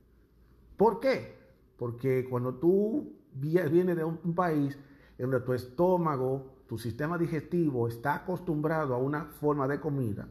¿Por 0.77 1.01
qué? 1.01 1.37
Porque 1.77 2.27
cuando 2.31 2.55
tú 2.55 3.20
vienes 3.35 3.97
de 3.97 4.05
un 4.05 4.35
país 4.35 4.79
en 5.19 5.31
donde 5.31 5.45
tu 5.45 5.53
estómago 5.53 6.61
tu 6.71 6.79
sistema 6.79 7.19
digestivo 7.19 7.89
está 7.89 8.15
acostumbrado 8.15 8.95
a 8.95 8.99
una 8.99 9.25
forma 9.25 9.67
de 9.67 9.81
comida 9.81 10.29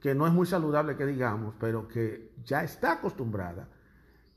que 0.00 0.14
no 0.14 0.24
es 0.24 0.32
muy 0.32 0.46
saludable 0.46 0.94
que 0.94 1.04
digamos, 1.04 1.54
pero 1.58 1.88
que 1.88 2.30
ya 2.44 2.62
está 2.62 2.92
acostumbrada. 2.92 3.68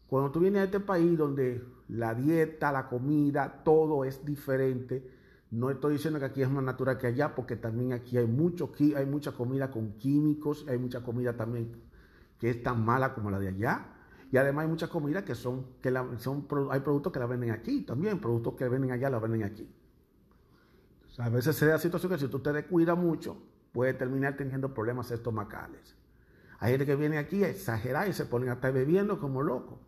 Cuando 0.08 0.32
tú 0.32 0.40
vienes 0.40 0.62
a 0.62 0.64
este 0.64 0.80
país 0.80 1.16
donde 1.16 1.64
la 1.90 2.16
dieta, 2.16 2.72
la 2.72 2.88
comida, 2.88 3.62
todo 3.64 4.06
es 4.06 4.26
diferente, 4.26 5.08
no 5.52 5.70
estoy 5.70 5.94
diciendo 5.94 6.18
que 6.18 6.26
aquí 6.26 6.42
es 6.42 6.50
más 6.50 6.64
natural 6.64 6.98
que 6.98 7.06
allá, 7.06 7.36
porque 7.36 7.56
también 7.56 7.94
aquí 7.94 8.18
hay, 8.18 8.26
mucho, 8.26 8.72
hay 8.96 9.06
mucha 9.06 9.34
comida 9.34 9.70
con 9.70 9.92
químicos, 10.00 10.66
hay 10.68 10.80
mucha 10.80 11.04
comida 11.04 11.38
también 11.38 11.72
que 12.40 12.50
es 12.50 12.64
tan 12.64 12.84
mala 12.84 13.14
como 13.14 13.30
la 13.30 13.38
de 13.38 13.50
allá. 13.50 13.86
Y 14.32 14.38
además 14.38 14.64
hay 14.64 14.70
mucha 14.70 14.88
comida 14.88 15.26
que 15.26 15.34
son, 15.34 15.66
que 15.82 15.92
son, 16.18 16.48
hay 16.72 16.80
productos 16.82 17.12
que 17.12 17.20
la 17.20 17.26
venden 17.26 17.52
aquí 17.52 17.82
también, 17.82 18.20
productos 18.20 18.54
que 18.56 18.70
venden 18.70 18.92
allá 18.92 19.10
la 19.10 19.20
venden 19.20 19.44
aquí. 19.44 19.68
a 21.18 21.30
veces 21.30 21.56
se 21.56 21.66
da 21.66 21.74
la 21.74 21.80
situación 21.80 22.12
que 22.12 22.20
si 22.20 22.28
tú 22.28 22.40
te 22.40 22.54
descuidas 22.54 22.98
mucho, 22.98 23.42
puede 23.74 23.94
terminar 23.94 24.38
teniendo 24.38 24.74
problemas 24.74 25.10
estomacales. 25.12 25.96
Hay 26.60 26.72
gente 26.72 26.86
que 26.86 26.96
viene 26.96 27.18
aquí 27.18 27.44
a 27.44 27.50
exagerar 27.50 28.08
y 28.08 28.14
se 28.14 28.26
ponen 28.26 28.50
a 28.50 28.54
estar 28.54 28.72
bebiendo 28.74 29.20
como 29.20 29.42
locos. 29.42 29.80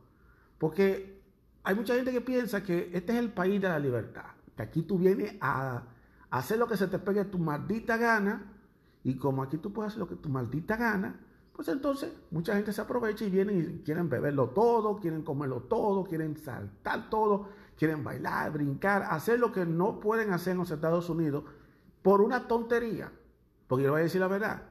Porque 0.57 1.21
hay 1.63 1.75
mucha 1.75 1.95
gente 1.95 2.11
que 2.11 2.21
piensa 2.21 2.63
que 2.63 2.89
este 2.93 3.13
es 3.13 3.19
el 3.19 3.31
país 3.31 3.61
de 3.61 3.67
la 3.67 3.77
libertad. 3.77 4.31
Que 4.55 4.63
aquí 4.63 4.83
tú 4.83 4.97
vienes 4.97 5.35
a 5.41 5.83
hacer 6.29 6.57
lo 6.57 6.67
que 6.67 6.77
se 6.77 6.87
te 6.87 6.97
pegue 6.97 7.25
tu 7.25 7.37
maldita 7.39 7.97
gana. 7.97 8.53
Y 9.03 9.17
como 9.17 9.43
aquí 9.43 9.57
tú 9.57 9.73
puedes 9.73 9.91
hacer 9.91 9.99
lo 9.99 10.07
que 10.07 10.15
tu 10.15 10.29
maldita 10.29 10.77
gana, 10.77 11.19
pues 11.53 11.67
entonces 11.67 12.11
mucha 12.31 12.55
gente 12.55 12.73
se 12.73 12.81
aprovecha 12.81 13.25
y 13.25 13.29
vienen 13.29 13.79
y 13.79 13.83
quieren 13.83 14.09
beberlo 14.09 14.49
todo, 14.49 14.99
quieren 14.99 15.23
comerlo 15.23 15.61
todo, 15.63 16.03
quieren 16.03 16.37
saltar 16.37 17.09
todo, 17.09 17.49
quieren 17.77 18.03
bailar, 18.03 18.51
brincar, 18.51 19.03
hacer 19.03 19.39
lo 19.39 19.51
que 19.51 19.65
no 19.65 19.99
pueden 19.99 20.33
hacer 20.33 20.51
en 20.51 20.59
los 20.59 20.71
Estados 20.71 21.09
Unidos 21.09 21.43
por 22.01 22.21
una 22.21 22.47
tontería. 22.47 23.11
Porque 23.67 23.85
yo 23.85 23.91
voy 23.91 24.01
a 24.01 24.03
decir 24.03 24.21
la 24.21 24.27
verdad, 24.27 24.63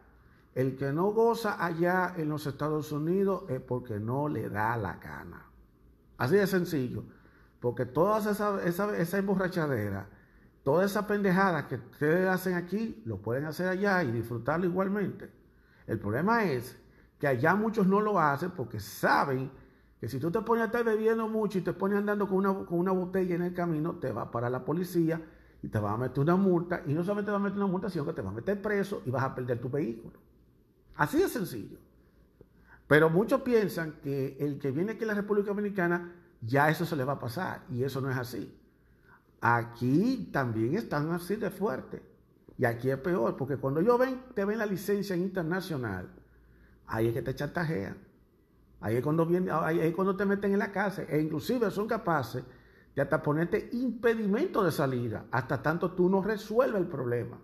el 0.54 0.76
que 0.76 0.92
no 0.92 1.12
goza 1.12 1.64
allá 1.64 2.14
en 2.16 2.28
los 2.28 2.46
Estados 2.46 2.92
Unidos 2.92 3.44
es 3.48 3.60
porque 3.60 3.98
no 4.00 4.28
le 4.28 4.48
da 4.48 4.76
la 4.76 4.96
gana. 4.96 5.46
Así 6.18 6.36
de 6.36 6.46
sencillo. 6.46 7.04
Porque 7.60 7.86
toda 7.86 8.18
esa, 8.18 8.62
esa, 8.64 8.96
esa 8.96 9.18
emborrachadera, 9.18 10.08
toda 10.62 10.84
esa 10.84 11.06
pendejada 11.06 11.68
que 11.68 11.76
ustedes 11.76 12.28
hacen 12.28 12.54
aquí, 12.54 13.02
lo 13.04 13.18
pueden 13.18 13.44
hacer 13.44 13.68
allá 13.68 14.02
y 14.02 14.10
disfrutarlo 14.10 14.66
igualmente. 14.66 15.39
El 15.90 15.98
problema 15.98 16.44
es 16.44 16.78
que 17.18 17.26
allá 17.26 17.56
muchos 17.56 17.84
no 17.84 18.00
lo 18.00 18.20
hacen 18.20 18.52
porque 18.52 18.78
saben 18.78 19.50
que 19.98 20.08
si 20.08 20.20
tú 20.20 20.30
te 20.30 20.40
pones 20.40 20.62
a 20.62 20.66
estar 20.66 20.84
bebiendo 20.84 21.26
mucho 21.26 21.58
y 21.58 21.62
te 21.62 21.72
pones 21.72 21.98
andando 21.98 22.28
con 22.28 22.38
una, 22.38 22.64
con 22.64 22.78
una 22.78 22.92
botella 22.92 23.34
en 23.34 23.42
el 23.42 23.52
camino, 23.52 23.96
te 23.96 24.12
va 24.12 24.30
para 24.30 24.48
la 24.48 24.64
policía 24.64 25.20
y 25.60 25.66
te 25.66 25.80
va 25.80 25.94
a 25.94 25.96
meter 25.96 26.20
una 26.20 26.36
multa. 26.36 26.84
Y 26.86 26.94
no 26.94 27.02
solamente 27.02 27.26
te 27.26 27.32
va 27.32 27.38
a 27.38 27.40
meter 27.40 27.58
una 27.58 27.66
multa, 27.66 27.90
sino 27.90 28.06
que 28.06 28.12
te 28.12 28.22
va 28.22 28.30
a 28.30 28.34
meter 28.34 28.62
preso 28.62 29.02
y 29.04 29.10
vas 29.10 29.24
a 29.24 29.34
perder 29.34 29.60
tu 29.60 29.68
vehículo. 29.68 30.16
Así 30.94 31.18
de 31.18 31.28
sencillo. 31.28 31.78
Pero 32.86 33.10
muchos 33.10 33.40
piensan 33.40 33.94
que 34.00 34.36
el 34.38 34.60
que 34.60 34.70
viene 34.70 34.92
aquí 34.92 35.02
a 35.02 35.08
la 35.08 35.14
República 35.14 35.48
Dominicana, 35.48 36.12
ya 36.40 36.70
eso 36.70 36.86
se 36.86 36.94
le 36.94 37.02
va 37.02 37.14
a 37.14 37.18
pasar. 37.18 37.64
Y 37.68 37.82
eso 37.82 38.00
no 38.00 38.08
es 38.12 38.16
así. 38.16 38.56
Aquí 39.40 40.30
también 40.32 40.76
están 40.76 41.10
así 41.10 41.34
de 41.34 41.50
fuerte. 41.50 42.09
Y 42.60 42.66
aquí 42.66 42.90
es 42.90 42.98
peor, 42.98 43.38
porque 43.38 43.56
cuando 43.56 43.80
ellos 43.80 43.98
ven, 43.98 44.22
te 44.34 44.44
ven 44.44 44.58
la 44.58 44.66
licencia 44.66 45.16
internacional, 45.16 46.10
ahí 46.88 47.06
es 47.06 47.14
que 47.14 47.22
te 47.22 47.34
chantajean. 47.34 47.96
Ahí 48.80 48.96
es 48.96 49.02
cuando, 49.02 49.24
viene, 49.24 49.50
ahí 49.50 49.80
es 49.80 49.94
cuando 49.94 50.14
te 50.14 50.26
meten 50.26 50.52
en 50.52 50.58
la 50.58 50.70
cárcel. 50.70 51.06
E 51.08 51.18
inclusive 51.22 51.70
son 51.70 51.88
capaces 51.88 52.44
de 52.94 53.00
hasta 53.00 53.22
ponerte 53.22 53.70
impedimento 53.72 54.62
de 54.62 54.72
salida, 54.72 55.24
hasta 55.30 55.62
tanto 55.62 55.92
tú 55.92 56.10
no 56.10 56.20
resuelves 56.20 56.82
el 56.82 56.86
problema. 56.86 57.38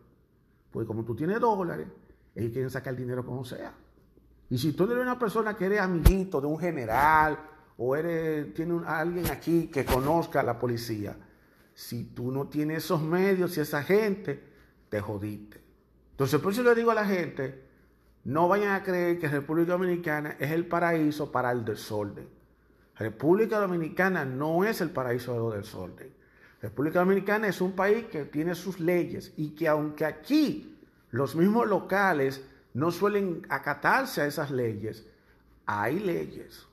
Porque 0.70 0.86
como 0.86 1.02
tú 1.02 1.16
tienes 1.16 1.40
dólares, 1.40 1.88
ellos 2.34 2.52
quieren 2.52 2.68
sacar 2.68 2.92
el 2.92 2.98
dinero 2.98 3.24
como 3.24 3.42
sea. 3.42 3.72
Y 4.50 4.58
si 4.58 4.72
tú 4.72 4.84
eres 4.84 4.98
una 4.98 5.18
persona 5.18 5.56
que 5.56 5.64
eres 5.64 5.80
amiguito 5.80 6.42
de 6.42 6.46
un 6.46 6.58
general 6.58 7.38
o 7.78 7.96
eres, 7.96 8.52
tiene 8.52 8.82
alguien 8.86 9.30
aquí 9.30 9.68
que 9.68 9.86
conozca 9.86 10.40
a 10.40 10.42
la 10.42 10.58
policía, 10.58 11.16
si 11.72 12.04
tú 12.04 12.30
no 12.30 12.48
tienes 12.48 12.84
esos 12.84 13.00
medios 13.00 13.56
y 13.56 13.60
esa 13.60 13.82
gente, 13.82 14.55
te 14.88 15.00
jodiste. 15.00 15.60
Entonces, 16.12 16.40
por 16.40 16.52
eso 16.52 16.62
le 16.62 16.74
digo 16.74 16.90
a 16.90 16.94
la 16.94 17.04
gente, 17.04 17.62
no 18.24 18.48
vayan 18.48 18.72
a 18.72 18.82
creer 18.82 19.18
que 19.18 19.28
República 19.28 19.72
Dominicana 19.72 20.36
es 20.38 20.50
el 20.50 20.66
paraíso 20.66 21.30
para 21.30 21.52
el 21.52 21.64
desorden. 21.64 22.28
República 22.96 23.58
Dominicana 23.58 24.24
no 24.24 24.64
es 24.64 24.80
el 24.80 24.90
paraíso 24.90 25.50
del 25.50 25.60
desorden. 25.60 26.12
República 26.62 27.00
Dominicana 27.00 27.48
es 27.48 27.60
un 27.60 27.72
país 27.72 28.06
que 28.06 28.24
tiene 28.24 28.54
sus 28.54 28.80
leyes 28.80 29.32
y 29.36 29.50
que 29.50 29.68
aunque 29.68 30.04
aquí 30.04 30.76
los 31.10 31.36
mismos 31.36 31.68
locales 31.68 32.42
no 32.74 32.90
suelen 32.90 33.46
acatarse 33.48 34.22
a 34.22 34.26
esas 34.26 34.50
leyes, 34.50 35.06
hay 35.66 36.00
leyes, 36.00 36.66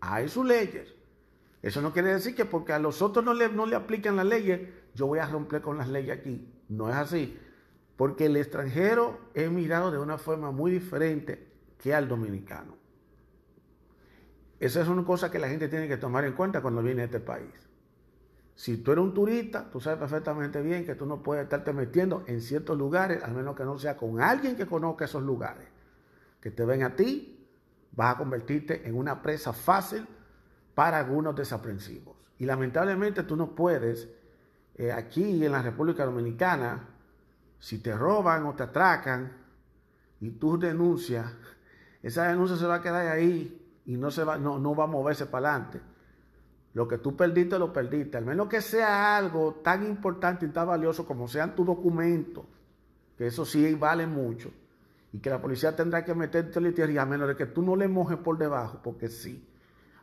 hay 0.00 0.28
sus 0.28 0.46
leyes. 0.46 0.94
Eso 1.62 1.80
no 1.80 1.92
quiere 1.92 2.12
decir 2.12 2.34
que 2.34 2.44
porque 2.44 2.72
a 2.72 2.78
los 2.78 3.02
otros 3.02 3.24
no 3.24 3.34
le, 3.34 3.48
no 3.48 3.66
le 3.66 3.76
aplican 3.76 4.16
las 4.16 4.26
leyes, 4.26 4.60
yo 4.94 5.06
voy 5.06 5.18
a 5.18 5.26
romper 5.26 5.62
con 5.62 5.78
las 5.78 5.88
leyes 5.88 6.16
aquí. 6.16 6.46
No 6.68 6.88
es 6.88 6.96
así. 6.96 7.38
Porque 7.96 8.26
el 8.26 8.36
extranjero 8.36 9.18
es 9.34 9.50
mirado 9.50 9.90
de 9.90 9.98
una 9.98 10.18
forma 10.18 10.50
muy 10.50 10.70
diferente 10.70 11.46
que 11.78 11.94
al 11.94 12.08
dominicano. 12.08 12.76
Esa 14.58 14.80
es 14.80 14.88
una 14.88 15.04
cosa 15.04 15.30
que 15.30 15.38
la 15.38 15.48
gente 15.48 15.68
tiene 15.68 15.88
que 15.88 15.96
tomar 15.96 16.24
en 16.24 16.32
cuenta 16.32 16.62
cuando 16.62 16.82
viene 16.82 17.02
a 17.02 17.04
este 17.06 17.20
país. 17.20 17.50
Si 18.54 18.78
tú 18.78 18.92
eres 18.92 19.04
un 19.04 19.12
turista, 19.12 19.70
tú 19.70 19.80
sabes 19.80 19.98
perfectamente 19.98 20.62
bien 20.62 20.86
que 20.86 20.94
tú 20.94 21.04
no 21.04 21.22
puedes 21.22 21.44
estarte 21.44 21.74
metiendo 21.74 22.24
en 22.26 22.40
ciertos 22.40 22.76
lugares, 22.76 23.22
al 23.22 23.34
menos 23.34 23.54
que 23.54 23.64
no 23.64 23.78
sea 23.78 23.98
con 23.98 24.20
alguien 24.20 24.56
que 24.56 24.66
conozca 24.66 25.04
esos 25.04 25.22
lugares. 25.22 25.68
Que 26.40 26.50
te 26.50 26.64
ven 26.64 26.82
a 26.82 26.96
ti, 26.96 27.46
vas 27.92 28.14
a 28.14 28.18
convertirte 28.18 28.88
en 28.88 28.94
una 28.94 29.20
presa 29.20 29.52
fácil 29.52 30.06
para 30.74 30.98
algunos 30.98 31.36
desaprensivos. 31.36 32.16
Y 32.38 32.46
lamentablemente 32.46 33.24
tú 33.24 33.36
no 33.36 33.54
puedes 33.54 34.08
eh, 34.78 34.92
aquí 34.92 35.42
en 35.44 35.52
la 35.52 35.62
República 35.62 36.04
Dominicana, 36.04 36.86
si 37.58 37.78
te 37.78 37.96
roban 37.96 38.44
o 38.44 38.54
te 38.54 38.64
atracan 38.64 39.32
y 40.20 40.30
tú 40.32 40.58
denuncias, 40.58 41.32
esa 42.02 42.28
denuncia 42.28 42.58
se 42.58 42.66
va 42.66 42.76
a 42.76 42.82
quedar 42.82 43.08
ahí 43.08 43.80
y 43.86 43.96
no, 43.96 44.10
se 44.10 44.22
va, 44.22 44.36
no, 44.36 44.58
no 44.58 44.74
va 44.74 44.84
a 44.84 44.86
moverse 44.88 45.26
para 45.26 45.54
adelante. 45.54 45.80
Lo 46.74 46.86
que 46.86 46.98
tú 46.98 47.16
perdiste, 47.16 47.58
lo 47.58 47.72
perdiste. 47.72 48.18
Al 48.18 48.26
menos 48.26 48.48
que 48.48 48.60
sea 48.60 49.16
algo 49.16 49.60
tan 49.64 49.86
importante 49.86 50.44
y 50.44 50.50
tan 50.50 50.68
valioso 50.68 51.06
como 51.06 51.26
sean 51.26 51.54
tus 51.54 51.64
documentos, 51.64 52.44
que 53.16 53.28
eso 53.28 53.46
sí 53.46 53.74
vale 53.74 54.06
mucho, 54.06 54.50
y 55.10 55.20
que 55.20 55.30
la 55.30 55.40
policía 55.40 55.74
tendrá 55.74 56.04
que 56.04 56.14
meterte 56.14 56.58
en 56.58 56.74
tierra, 56.74 57.00
a 57.00 57.06
menos 57.06 57.28
de 57.28 57.34
que 57.34 57.46
tú 57.46 57.62
no 57.62 57.76
le 57.76 57.88
mojes 57.88 58.18
por 58.18 58.36
debajo, 58.36 58.80
porque 58.82 59.08
sí. 59.08 59.48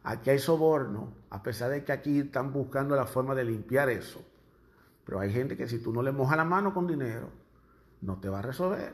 Aquí 0.01 0.31
hay 0.31 0.39
soborno, 0.39 1.13
a 1.29 1.43
pesar 1.43 1.69
de 1.69 1.83
que 1.83 1.91
aquí 1.91 2.21
están 2.21 2.51
buscando 2.51 2.95
la 2.95 3.05
forma 3.05 3.35
de 3.35 3.45
limpiar 3.45 3.89
eso. 3.89 4.25
Pero 5.05 5.19
hay 5.19 5.31
gente 5.31 5.57
que 5.57 5.67
si 5.67 5.79
tú 5.79 5.91
no 5.91 6.01
le 6.01 6.11
mojas 6.11 6.37
la 6.37 6.45
mano 6.45 6.73
con 6.73 6.87
dinero, 6.87 7.29
no 8.01 8.19
te 8.19 8.29
va 8.29 8.39
a 8.39 8.41
resolver. 8.41 8.93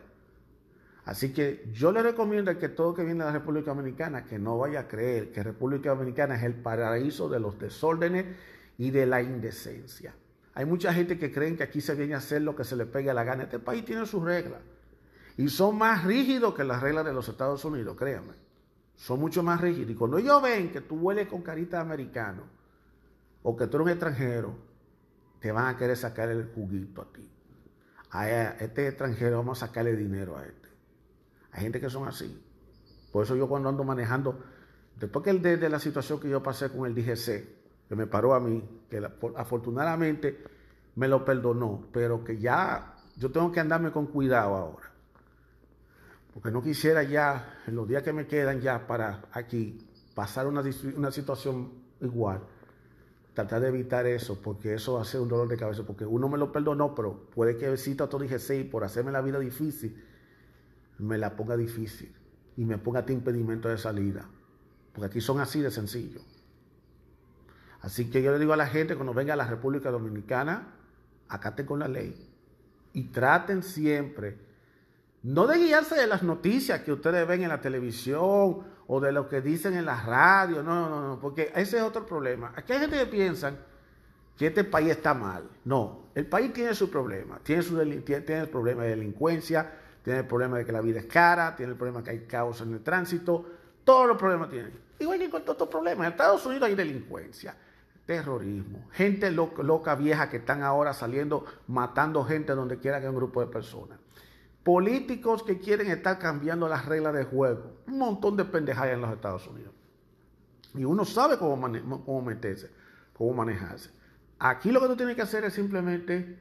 Así 1.05 1.33
que 1.33 1.67
yo 1.73 1.91
le 1.91 2.03
recomiendo 2.03 2.55
que 2.57 2.69
todo 2.69 2.93
que 2.93 3.03
viene 3.03 3.19
de 3.19 3.25
la 3.25 3.31
República 3.31 3.73
Dominicana, 3.73 4.25
que 4.25 4.37
no 4.37 4.57
vaya 4.57 4.81
a 4.81 4.87
creer 4.87 5.31
que 5.31 5.41
República 5.41 5.89
Dominicana 5.89 6.35
es 6.35 6.43
el 6.43 6.53
paraíso 6.53 7.29
de 7.29 7.39
los 7.39 7.57
desórdenes 7.57 8.25
y 8.77 8.91
de 8.91 9.05
la 9.05 9.21
indecencia. 9.21 10.13
Hay 10.53 10.65
mucha 10.65 10.93
gente 10.93 11.17
que 11.17 11.31
creen 11.31 11.57
que 11.57 11.63
aquí 11.63 11.81
se 11.81 11.95
viene 11.95 12.15
a 12.15 12.17
hacer 12.17 12.41
lo 12.41 12.55
que 12.55 12.63
se 12.63 12.75
le 12.75 12.85
pegue 12.85 13.09
a 13.09 13.13
la 13.13 13.23
gana. 13.23 13.43
Este 13.43 13.59
país 13.59 13.85
tiene 13.85 14.05
sus 14.05 14.23
reglas. 14.23 14.61
Y 15.37 15.47
son 15.49 15.77
más 15.77 16.03
rígidos 16.03 16.53
que 16.53 16.63
las 16.63 16.81
reglas 16.81 17.05
de 17.05 17.13
los 17.13 17.27
Estados 17.27 17.63
Unidos, 17.65 17.95
créanme. 17.97 18.33
Son 18.95 19.19
mucho 19.19 19.41
más 19.41 19.61
rígidos. 19.61 19.91
Y 19.91 19.95
cuando 19.95 20.17
ellos 20.17 20.41
ven 20.41 20.71
que 20.71 20.81
tú 20.81 20.95
hueles 20.97 21.27
con 21.27 21.41
carita 21.41 21.79
americano, 21.79 22.43
o 23.41 23.55
que 23.55 23.67
tú 23.67 23.77
eres 23.77 23.85
un 23.85 23.91
extranjero, 23.91 24.68
te 25.39 25.51
van 25.51 25.67
a 25.67 25.77
querer 25.77 25.98
sacar 25.98 26.29
el 26.29 26.51
juguito 26.53 27.01
a 27.01 27.13
ti. 27.13 27.29
A 28.12 28.29
este 28.29 28.88
extranjero 28.88 29.38
vamos 29.38 29.62
a 29.62 29.67
sacarle 29.67 29.96
dinero 29.96 30.38
a 30.38 30.46
este. 30.46 30.69
Hay 31.51 31.62
gente 31.62 31.79
que 31.79 31.89
son 31.89 32.08
así. 32.08 32.43
Por 33.12 33.24
eso 33.24 33.36
yo 33.36 33.48
cuando 33.48 33.69
ando 33.69 33.84
manejando, 33.84 34.39
después 35.00 35.24
que 35.24 35.31
el 35.31 35.41
de, 35.41 35.69
la 35.69 35.79
situación 35.79 36.19
que 36.19 36.29
yo 36.29 36.43
pasé 36.43 36.69
con 36.69 36.86
el 36.86 36.96
DGC, 36.96 37.88
que 37.88 37.96
me 37.96 38.08
paró 38.08 38.34
a 38.34 38.39
mí, 38.39 38.84
que 38.89 39.01
afortunadamente 39.36 40.43
me 40.96 41.08
lo 41.08 41.24
perdonó, 41.24 41.88
pero 41.91 42.24
que 42.24 42.38
ya 42.38 42.96
yo 43.15 43.31
tengo 43.31 43.51
que 43.51 43.60
andarme 43.60 43.91
con 43.91 44.08
cuidado 44.08 44.55
ahora. 44.55 44.91
Porque 46.34 46.51
no 46.51 46.62
quisiera 46.62 47.03
ya, 47.03 47.62
en 47.65 47.75
los 47.75 47.88
días 47.88 48.03
que 48.03 48.13
me 48.13 48.27
quedan 48.27 48.62
ya 48.62 48.86
para 48.86 49.24
aquí, 49.31 49.88
pasar 50.13 50.48
una, 50.48 50.63
una 50.96 51.12
situación 51.12 51.72
igual 52.01 52.41
tratar 53.33 53.62
de 53.62 53.69
evitar 53.69 54.05
eso, 54.05 54.41
porque 54.41 54.74
eso 54.74 54.93
va 54.93 55.01
a 55.01 55.05
ser 55.05 55.21
un 55.21 55.29
dolor 55.29 55.48
de 55.48 55.57
cabeza, 55.57 55.83
porque 55.83 56.05
uno 56.05 56.27
me 56.29 56.38
lo 56.38 56.51
perdonó, 56.51 56.95
pero 56.95 57.29
puede 57.29 57.57
que 57.57 57.77
cita 57.77 58.05
otro 58.05 58.19
dije 58.19 58.39
sí, 58.39 58.63
por 58.63 58.83
hacerme 58.83 59.12
la 59.12 59.21
vida 59.21 59.39
difícil, 59.39 60.03
me 60.98 61.17
la 61.17 61.36
ponga 61.36 61.55
difícil 61.55 62.13
y 62.57 62.65
me 62.65 62.77
ponga 62.77 63.01
este 63.01 63.13
impedimento 63.13 63.69
de 63.69 63.77
salida, 63.77 64.29
porque 64.93 65.07
aquí 65.07 65.21
son 65.21 65.39
así 65.39 65.62
de 65.62 65.71
sencillo. 65.71 66.21
Así 67.81 68.09
que 68.09 68.21
yo 68.21 68.33
le 68.33 68.39
digo 68.39 68.51
a 68.51 68.57
la 68.57 68.67
gente, 68.67 68.95
cuando 68.95 69.13
venga 69.13 69.33
a 69.33 69.38
la 69.38 69.48
República 69.48 69.89
Dominicana, 69.89 70.74
acaten 71.29 71.65
con 71.65 71.79
la 71.79 71.88
ley 71.88 72.29
y 72.91 73.03
traten 73.05 73.63
siempre 73.63 74.48
No 75.21 75.47
de 75.47 75.57
guiarse 75.57 75.95
de 75.95 76.07
las 76.07 76.23
noticias 76.23 76.81
que 76.81 76.93
ustedes 76.93 77.27
ven 77.27 77.43
en 77.43 77.49
la 77.49 77.59
televisión 77.59 78.63
o 78.88 78.99
de 79.01 79.11
lo 79.11 79.27
que 79.27 79.41
dicen 79.41 79.75
en 79.75 79.85
la 79.85 80.01
radio, 80.01 80.63
no, 80.63 80.89
no, 80.89 81.07
no, 81.07 81.19
porque 81.19 81.51
ese 81.55 81.77
es 81.77 81.83
otro 81.83 82.05
problema. 82.05 82.53
Aquí 82.55 82.73
hay 82.73 82.79
gente 82.79 82.97
que 82.97 83.05
piensa 83.05 83.53
que 84.38 84.47
este 84.47 84.63
país 84.63 84.91
está 84.91 85.13
mal. 85.13 85.49
No, 85.65 86.05
el 86.15 86.25
país 86.25 86.53
tiene 86.53 86.73
su 86.73 86.89
problema. 86.89 87.39
Tiene, 87.43 87.61
su 87.61 87.77
tiene 87.77 88.39
el 88.39 88.47
problema 88.47 88.83
de 88.83 88.91
delincuencia, 88.91 89.69
tiene 90.01 90.19
el 90.19 90.25
problema 90.25 90.57
de 90.57 90.65
que 90.65 90.71
la 90.71 90.81
vida 90.81 90.99
es 90.99 91.05
cara, 91.07 91.55
tiene 91.55 91.73
el 91.73 91.77
problema 91.77 91.99
de 91.99 92.05
que 92.05 92.11
hay 92.11 92.19
caos 92.25 92.61
en 92.61 92.73
el 92.73 92.81
tránsito, 92.81 93.45
todos 93.83 94.07
los 94.07 94.17
problemas 94.17 94.49
tienen. 94.49 94.71
Igual 94.99 95.19
que 95.19 95.29
con 95.29 95.41
todos 95.41 95.55
estos 95.55 95.67
problemas. 95.67 96.07
En 96.07 96.13
Estados 96.13 96.45
Unidos 96.45 96.67
hay 96.69 96.75
delincuencia, 96.75 97.55
terrorismo, 98.05 98.88
gente 98.93 99.29
loca, 99.31 99.61
loca, 99.61 99.95
vieja 99.95 100.29
que 100.29 100.38
están 100.38 100.63
ahora 100.63 100.93
saliendo 100.93 101.45
matando 101.67 102.23
gente 102.23 102.53
donde 102.53 102.77
quiera 102.77 103.01
que 103.01 103.09
un 103.09 103.15
grupo 103.15 103.41
de 103.41 103.47
personas. 103.47 103.99
Políticos 104.63 105.43
que 105.43 105.59
quieren 105.59 105.87
estar 105.87 106.19
cambiando 106.19 106.67
las 106.67 106.85
reglas 106.85 107.13
de 107.13 107.23
juego. 107.23 107.77
Un 107.87 107.97
montón 107.97 108.37
de 108.37 108.45
pendejadas 108.45 108.93
en 108.93 109.01
los 109.01 109.11
Estados 109.11 109.47
Unidos. 109.47 109.73
Y 110.75 110.83
uno 110.83 111.05
sabe 111.05 111.37
cómo, 111.37 111.71
cómo 112.05 112.21
meterse, 112.21 112.69
cómo 113.13 113.33
manejarse. 113.33 113.89
Aquí 114.37 114.71
lo 114.71 114.79
que 114.81 114.87
tú 114.87 114.95
tienes 114.95 115.15
que 115.15 115.21
hacer 115.21 115.43
es 115.43 115.53
simplemente 115.53 116.37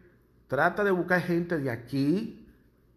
trata 0.46 0.84
de 0.84 0.90
buscar 0.90 1.20
gente 1.20 1.58
de 1.58 1.70
aquí, 1.70 2.46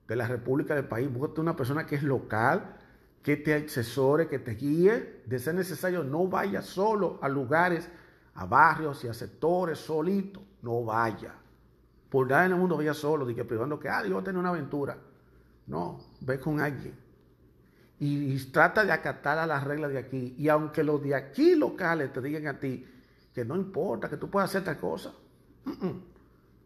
de 0.07 0.15
la 0.15 0.27
República 0.27 0.75
del 0.75 0.85
país, 0.85 1.11
búscate 1.11 1.41
una 1.41 1.55
persona 1.55 1.85
que 1.85 1.95
es 1.95 2.03
local, 2.03 2.75
que 3.23 3.37
te 3.37 3.53
asesore, 3.53 4.27
que 4.27 4.39
te 4.39 4.55
guíe. 4.55 5.21
De 5.25 5.39
ser 5.39 5.55
necesario, 5.55 6.03
no 6.03 6.27
vaya 6.27 6.61
solo 6.61 7.19
a 7.21 7.29
lugares, 7.29 7.89
a 8.35 8.45
barrios 8.45 9.03
y 9.03 9.07
a 9.07 9.13
sectores 9.13 9.79
solito. 9.79 10.41
No 10.61 10.83
vaya. 10.83 11.33
Por 12.09 12.29
nada 12.29 12.45
en 12.45 12.51
el 12.51 12.57
mundo 12.57 12.77
vaya 12.77 12.93
solo, 12.93 13.25
de 13.25 13.33
que 13.33 13.45
privando 13.45 13.79
que, 13.79 13.87
ah, 13.87 14.03
yo 14.03 14.15
voy 14.15 14.21
a 14.21 14.23
tener 14.25 14.39
una 14.39 14.49
aventura. 14.49 14.97
No, 15.67 15.99
ve 16.21 16.39
con 16.39 16.59
alguien. 16.59 16.95
Y, 17.99 18.35
trata 18.45 18.83
de 18.83 18.91
acatar 18.91 19.37
a 19.37 19.45
las 19.45 19.63
reglas 19.63 19.91
de 19.91 19.99
aquí. 19.99 20.35
Y 20.37 20.49
aunque 20.49 20.83
los 20.83 21.03
de 21.03 21.13
aquí 21.13 21.55
locales 21.55 22.11
te 22.11 22.19
digan 22.19 22.47
a 22.47 22.59
ti 22.59 22.85
que 23.33 23.45
no 23.45 23.55
importa, 23.55 24.09
que 24.09 24.17
tú 24.17 24.29
puedas 24.29 24.49
hacer 24.49 24.63
tal 24.63 24.79
cosa, 24.79 25.13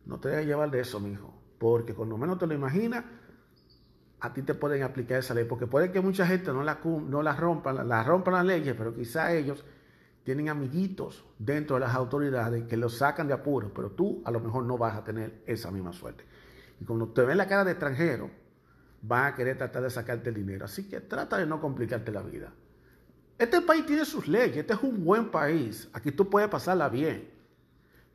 no 0.05 0.19
te 0.19 0.29
dejes 0.29 0.47
llevar 0.47 0.71
de 0.71 0.79
eso, 0.79 0.99
mi 0.99 1.11
hijo. 1.11 1.33
Porque 1.59 1.93
cuando 1.93 2.17
menos 2.17 2.37
te 2.39 2.47
lo 2.47 2.53
imaginas, 2.53 3.03
a 4.21 4.33
ti 4.33 4.41
te 4.43 4.53
pueden 4.53 4.83
aplicar 4.83 5.19
esa 5.19 5.33
ley, 5.33 5.45
porque 5.45 5.67
puede 5.67 5.91
que 5.91 5.99
mucha 6.01 6.25
gente 6.25 6.51
no 6.51 6.63
la, 6.63 6.79
no 6.83 7.21
la 7.21 7.35
rompan, 7.35 7.87
la 7.87 8.03
rompan 8.03 8.33
las 8.35 8.45
leyes, 8.45 8.73
pero 8.77 8.95
quizá 8.95 9.33
ellos 9.33 9.65
tienen 10.23 10.49
amiguitos 10.49 11.23
dentro 11.37 11.75
de 11.75 11.81
las 11.81 11.93
autoridades 11.93 12.63
que 12.63 12.77
los 12.77 12.97
sacan 12.97 13.27
de 13.27 13.33
apuro, 13.33 13.71
pero 13.73 13.91
tú 13.91 14.23
a 14.25 14.31
lo 14.31 14.39
mejor 14.39 14.63
no 14.63 14.77
vas 14.77 14.95
a 14.95 15.03
tener 15.03 15.43
esa 15.45 15.69
misma 15.69 15.93
suerte. 15.93 16.23
Y 16.79 16.85
cuando 16.85 17.09
te 17.09 17.21
ven 17.21 17.37
la 17.37 17.47
cara 17.47 17.63
de 17.63 17.71
extranjero, 17.71 18.31
van 19.07 19.33
a 19.33 19.35
querer 19.35 19.57
tratar 19.57 19.83
de 19.83 19.89
sacarte 19.89 20.29
el 20.29 20.35
dinero. 20.35 20.65
Así 20.65 20.87
que 20.87 21.01
trata 21.01 21.37
de 21.37 21.45
no 21.45 21.59
complicarte 21.61 22.11
la 22.11 22.21
vida. 22.21 22.51
Este 23.37 23.61
país 23.61 23.85
tiene 23.85 24.05
sus 24.05 24.27
leyes, 24.27 24.57
este 24.57 24.73
es 24.73 24.81
un 24.81 25.03
buen 25.03 25.29
país, 25.29 25.89
aquí 25.91 26.11
tú 26.11 26.29
puedes 26.29 26.47
pasarla 26.47 26.87
bien, 26.87 27.29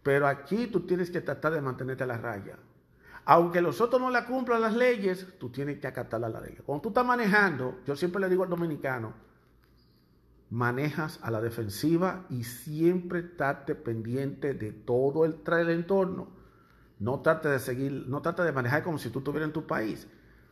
pero 0.02 0.26
aquí 0.26 0.66
tú 0.66 0.80
tienes 0.86 1.10
que 1.10 1.20
tratar 1.20 1.52
de 1.52 1.60
mantenerte 1.60 2.04
a 2.04 2.06
la 2.06 2.16
raya. 2.16 2.56
Aunque 3.26 3.60
los 3.60 3.82
otros 3.82 4.00
no 4.00 4.08
la 4.08 4.24
cumplan 4.24 4.62
las 4.62 4.74
leyes, 4.74 5.26
tú 5.38 5.50
tienes 5.50 5.78
que 5.78 5.86
acatar 5.86 6.20
la 6.20 6.28
ley. 6.28 6.56
Cuando 6.64 6.80
tú 6.80 6.88
estás 6.88 7.04
manejando, 7.04 7.80
yo 7.86 7.94
siempre 7.96 8.18
le 8.18 8.30
digo 8.30 8.44
al 8.44 8.50
dominicano, 8.50 9.12
manejas 10.48 11.20
a 11.22 11.30
la 11.30 11.42
defensiva 11.42 12.24
y 12.30 12.44
siempre 12.44 13.20
estate 13.20 13.74
pendiente 13.74 14.54
de 14.54 14.72
todo 14.72 15.26
el, 15.26 15.36
el 15.46 15.68
entorno. 15.68 16.28
No 16.98 17.20
trate 17.20 17.50
de 17.50 17.58
seguir, 17.58 18.06
no 18.08 18.22
trate 18.22 18.42
de 18.42 18.52
manejar 18.52 18.82
como 18.82 18.96
si 18.96 19.10
tú 19.10 19.18
estuvieras 19.18 19.48
en 19.48 19.52
tu 19.52 19.66
país. 19.66 20.08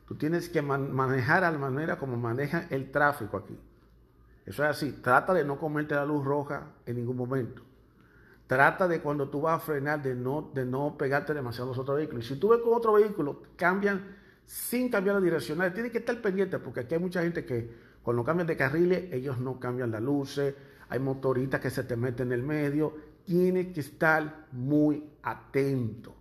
Tú 0.08 0.14
tienes 0.14 0.48
que 0.48 0.62
manejar 0.62 1.44
a 1.44 1.52
la 1.52 1.58
manera 1.58 1.98
como 1.98 2.16
maneja 2.16 2.66
el 2.70 2.90
tráfico 2.90 3.36
aquí. 3.36 3.58
Eso 4.46 4.64
es 4.64 4.70
así. 4.70 4.92
Trata 5.02 5.34
de 5.34 5.44
no 5.44 5.58
comerte 5.58 5.94
la 5.94 6.06
luz 6.06 6.24
roja 6.24 6.68
en 6.86 6.96
ningún 6.96 7.18
momento. 7.18 7.60
Trata 8.46 8.88
de 8.88 9.02
cuando 9.02 9.28
tú 9.28 9.42
vas 9.42 9.56
a 9.56 9.60
frenar 9.60 10.02
de 10.02 10.14
no, 10.14 10.50
de 10.54 10.64
no 10.64 10.96
pegarte 10.96 11.34
demasiado 11.34 11.66
a 11.66 11.72
los 11.72 11.78
otros 11.78 11.98
vehículos. 11.98 12.24
Y 12.24 12.28
si 12.28 12.40
tú 12.40 12.48
ves 12.48 12.60
con 12.60 12.72
otro 12.72 12.94
vehículo, 12.94 13.42
cambian 13.56 14.16
sin 14.46 14.88
cambiar 14.88 15.16
la 15.16 15.20
direccional. 15.20 15.74
Tienes 15.74 15.92
que 15.92 15.98
estar 15.98 16.18
pendiente 16.22 16.58
porque 16.58 16.80
aquí 16.80 16.94
hay 16.94 17.00
mucha 17.00 17.20
gente 17.20 17.44
que 17.44 17.70
cuando 18.02 18.24
cambian 18.24 18.46
de 18.46 18.56
carriles, 18.56 19.12
ellos 19.12 19.38
no 19.38 19.60
cambian 19.60 19.90
las 19.90 20.00
luces. 20.00 20.54
Hay 20.88 21.00
motoristas 21.00 21.60
que 21.60 21.68
se 21.68 21.84
te 21.84 21.96
meten 21.96 22.28
en 22.28 22.40
el 22.40 22.42
medio. 22.42 22.96
Tienes 23.26 23.74
que 23.74 23.80
estar 23.80 24.46
muy 24.52 25.04
atento. 25.22 26.17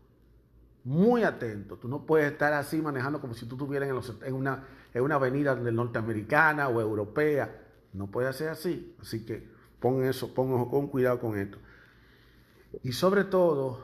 Muy 0.87 1.23
atento. 1.23 1.75
Tú 1.75 1.89
no 1.89 2.05
puedes 2.05 2.31
estar 2.31 2.53
así 2.53 2.81
manejando 2.81 3.19
como 3.19 3.33
si 3.33 3.45
tú 3.45 3.55
estuvieras 3.55 3.89
en, 4.23 4.33
una, 4.33 4.63
en 4.93 5.03
una 5.03 5.15
avenida 5.15 5.53
norteamericana 5.53 6.69
o 6.69 6.79
europea. 6.79 7.61
No 7.91 8.07
puede 8.07 8.31
ser 8.31 8.47
así. 8.47 8.95
Así 9.01 9.25
que 9.25 9.45
pon 9.81 10.05
eso, 10.05 10.33
pon, 10.33 10.69
con 10.69 10.87
cuidado 10.87 11.19
con 11.19 11.37
esto. 11.37 11.57
Y 12.83 12.93
sobre 12.93 13.25
todo, 13.25 13.81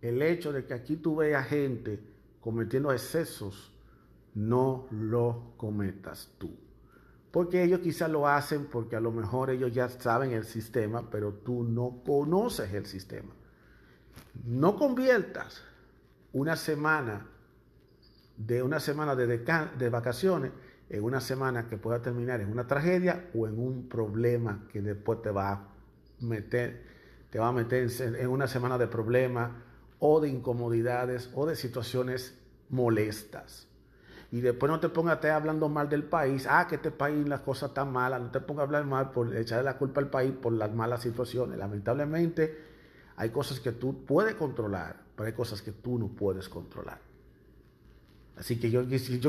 el 0.00 0.22
hecho 0.22 0.54
de 0.54 0.64
que 0.64 0.72
aquí 0.72 0.96
tú 0.96 1.16
veas 1.16 1.46
gente 1.48 2.00
cometiendo 2.40 2.92
excesos, 2.92 3.70
no 4.34 4.86
lo 4.90 5.52
cometas 5.58 6.30
tú. 6.38 6.56
Porque 7.30 7.62
ellos 7.62 7.80
quizás 7.80 8.10
lo 8.10 8.26
hacen 8.26 8.70
porque 8.72 8.96
a 8.96 9.00
lo 9.00 9.12
mejor 9.12 9.50
ellos 9.50 9.70
ya 9.74 9.90
saben 9.90 10.32
el 10.32 10.44
sistema, 10.44 11.10
pero 11.10 11.34
tú 11.34 11.62
no 11.62 12.02
conoces 12.06 12.72
el 12.72 12.86
sistema. 12.86 13.34
No 14.46 14.76
conviertas 14.76 15.62
una 16.32 16.56
semana 16.56 17.26
de 18.36 18.62
una 18.62 18.80
semana 18.80 19.14
de, 19.14 19.26
de 19.26 19.88
vacaciones 19.90 20.52
en 20.88 21.04
una 21.04 21.20
semana 21.20 21.68
que 21.68 21.76
pueda 21.76 22.02
terminar 22.02 22.40
en 22.40 22.50
una 22.50 22.66
tragedia 22.66 23.30
o 23.34 23.46
en 23.46 23.58
un 23.58 23.88
problema 23.88 24.66
que 24.72 24.80
después 24.80 25.22
te 25.22 25.30
va 25.30 25.52
a 25.52 25.68
meter 26.20 26.92
te 27.30 27.38
va 27.38 27.48
a 27.48 27.52
meter 27.52 27.88
en 28.00 28.28
una 28.28 28.46
semana 28.46 28.76
de 28.76 28.86
problemas 28.86 29.52
o 29.98 30.20
de 30.20 30.28
incomodidades 30.28 31.30
o 31.34 31.46
de 31.46 31.56
situaciones 31.56 32.38
molestas. 32.68 33.68
Y 34.30 34.40
después 34.40 34.70
no 34.70 34.80
te 34.80 34.90
pongas 34.90 35.14
estar 35.14 35.30
hablando 35.30 35.68
mal 35.70 35.88
del 35.88 36.04
país, 36.04 36.46
ah, 36.48 36.66
que 36.68 36.74
este 36.74 36.90
país 36.90 37.26
las 37.26 37.40
cosas 37.40 37.70
están 37.70 37.90
malas, 37.90 38.20
no 38.20 38.30
te 38.30 38.40
pongas 38.40 38.62
a 38.62 38.64
hablar 38.64 38.84
mal 38.84 39.12
por 39.12 39.34
echarle 39.34 39.64
la 39.64 39.78
culpa 39.78 40.00
al 40.00 40.10
país 40.10 40.32
por 40.32 40.52
las 40.52 40.74
malas 40.74 41.00
situaciones. 41.00 41.58
Lamentablemente 41.58 42.58
hay 43.16 43.30
cosas 43.30 43.60
que 43.60 43.72
tú 43.72 44.04
puedes 44.04 44.34
controlar, 44.34 44.96
pero 45.14 45.26
hay 45.26 45.32
cosas 45.32 45.62
que 45.62 45.72
tú 45.72 45.98
no 45.98 46.08
puedes 46.08 46.48
controlar. 46.48 46.98
Así 48.36 48.58
que 48.58 48.70
yo, 48.70 48.82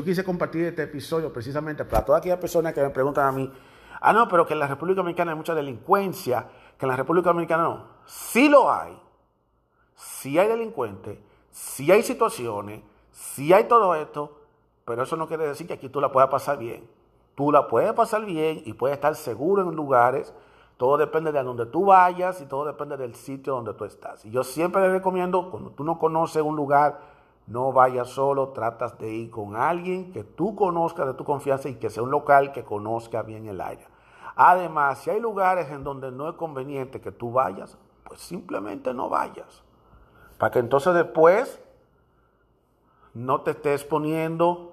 quise 0.04 0.24
compartir 0.24 0.64
este 0.64 0.84
episodio 0.84 1.32
precisamente 1.32 1.84
para 1.84 2.04
todas 2.04 2.20
aquellas 2.20 2.38
personas 2.38 2.72
que 2.72 2.80
me 2.80 2.90
preguntan 2.90 3.26
a 3.26 3.32
mí, 3.32 3.52
ah, 4.00 4.12
no, 4.12 4.28
pero 4.28 4.46
que 4.46 4.54
en 4.54 4.60
la 4.60 4.66
República 4.66 4.96
Dominicana 4.96 5.32
hay 5.32 5.36
mucha 5.36 5.54
delincuencia, 5.54 6.48
que 6.78 6.86
en 6.86 6.90
la 6.90 6.96
República 6.96 7.30
Dominicana 7.30 7.64
no. 7.64 7.86
Sí 8.06 8.48
lo 8.48 8.72
hay. 8.72 8.98
Sí 9.94 10.38
hay 10.38 10.48
delincuentes, 10.48 11.18
sí 11.50 11.92
hay 11.92 12.02
situaciones, 12.02 12.82
sí 13.12 13.52
hay 13.52 13.64
todo 13.64 13.94
esto, 13.94 14.40
pero 14.84 15.02
eso 15.02 15.16
no 15.16 15.28
quiere 15.28 15.46
decir 15.46 15.66
que 15.66 15.74
aquí 15.74 15.88
tú 15.88 16.00
la 16.00 16.10
puedas 16.10 16.30
pasar 16.30 16.58
bien. 16.58 16.88
Tú 17.34 17.50
la 17.50 17.68
puedes 17.68 17.92
pasar 17.92 18.24
bien 18.24 18.62
y 18.64 18.72
puedes 18.74 18.96
estar 18.96 19.14
seguro 19.16 19.62
en 19.62 19.74
lugares. 19.74 20.32
Todo 20.76 20.96
depende 20.96 21.30
de 21.30 21.42
donde 21.42 21.66
tú 21.66 21.86
vayas 21.86 22.40
y 22.40 22.46
todo 22.46 22.64
depende 22.64 22.96
del 22.96 23.14
sitio 23.14 23.54
donde 23.54 23.74
tú 23.74 23.84
estás. 23.84 24.24
Y 24.24 24.30
yo 24.30 24.42
siempre 24.42 24.82
le 24.82 24.90
recomiendo, 24.90 25.50
cuando 25.50 25.70
tú 25.70 25.84
no 25.84 25.98
conoces 25.98 26.42
un 26.42 26.56
lugar, 26.56 27.00
no 27.46 27.72
vayas 27.72 28.08
solo, 28.08 28.48
tratas 28.48 28.98
de 28.98 29.12
ir 29.12 29.30
con 29.30 29.54
alguien 29.54 30.12
que 30.12 30.24
tú 30.24 30.56
conozcas 30.56 31.06
de 31.06 31.14
tu 31.14 31.24
confianza 31.24 31.68
y 31.68 31.76
que 31.76 31.90
sea 31.90 32.02
un 32.02 32.10
local 32.10 32.52
que 32.52 32.64
conozca 32.64 33.22
bien 33.22 33.46
el 33.46 33.60
área. 33.60 33.86
Además, 34.34 34.98
si 34.98 35.10
hay 35.10 35.20
lugares 35.20 35.70
en 35.70 35.84
donde 35.84 36.10
no 36.10 36.28
es 36.28 36.34
conveniente 36.34 37.00
que 37.00 37.12
tú 37.12 37.30
vayas, 37.30 37.78
pues 38.04 38.20
simplemente 38.20 38.92
no 38.92 39.08
vayas. 39.08 39.62
Para 40.38 40.50
que 40.50 40.58
entonces 40.58 40.92
después 40.94 41.60
no 43.12 43.42
te 43.42 43.52
estés 43.52 43.84
poniendo 43.84 44.72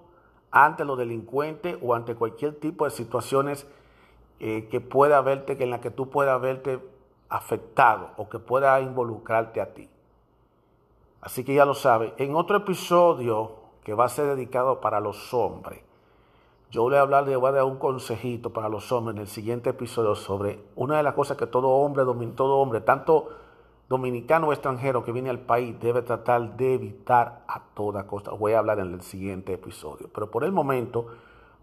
ante 0.50 0.84
los 0.84 0.98
delincuentes 0.98 1.78
o 1.82 1.94
ante 1.94 2.16
cualquier 2.16 2.60
tipo 2.60 2.86
de 2.86 2.92
situaciones 2.92 3.68
eh, 4.44 4.68
que 4.72 4.82
pueda 4.82 5.22
verte, 5.22 5.56
que 5.56 5.66
en 5.66 5.70
la 5.70 5.82
que 5.82 5.92
tú 5.92 6.10
puedas 6.10 6.42
verte 6.42 6.80
afectado 7.30 8.10
o 8.18 8.28
que 8.28 8.40
pueda 8.40 8.82
involucrarte 8.82 9.62
a 9.62 9.76
ti. 9.76 9.88
Así 11.22 11.44
que 11.44 11.54
ya 11.54 11.64
lo 11.64 11.76
sabes. 11.76 12.14
En 12.18 12.36
otro 12.36 12.58
episodio 12.58 13.52
que 13.84 13.94
va 13.94 14.06
a 14.06 14.10
ser 14.10 14.26
dedicado 14.26 14.82
para 14.82 15.00
los 15.00 15.32
hombres, 15.36 15.84
yo 16.72 16.82
voy 16.82 16.96
a 16.96 17.02
hablar 17.02 17.26
de, 17.26 17.36
a 17.36 17.66
un 17.66 17.78
consejito 17.78 18.52
para 18.52 18.68
los 18.68 18.92
hombres 18.92 19.16
en 19.16 19.22
el 19.22 19.28
siguiente 19.28 19.70
episodio 19.70 20.16
sobre 20.16 20.64
una 20.76 20.98
de 20.98 21.04
las 21.04 21.14
cosas 21.14 21.38
que 21.38 21.46
todo 21.46 21.68
hombre, 21.68 22.04
todo 22.36 22.56
hombre, 22.56 22.82
tanto 22.82 23.30
dominicano 23.90 24.48
o 24.48 24.54
extranjero 24.54 25.04
que 25.04 25.12
viene 25.12 25.30
al 25.30 25.42
país, 25.42 25.80
debe 25.80 26.02
tratar 26.02 26.58
de 26.58 26.74
evitar 26.74 27.44
a 27.48 27.62
toda 27.76 28.08
costa. 28.08 28.32
Voy 28.32 28.54
a 28.54 28.60
hablar 28.60 28.80
en 28.80 28.92
el 28.92 29.02
siguiente 29.04 29.54
episodio. 29.54 30.10
Pero 30.12 30.32
por 30.32 30.44
el 30.44 30.52
momento 30.52 31.10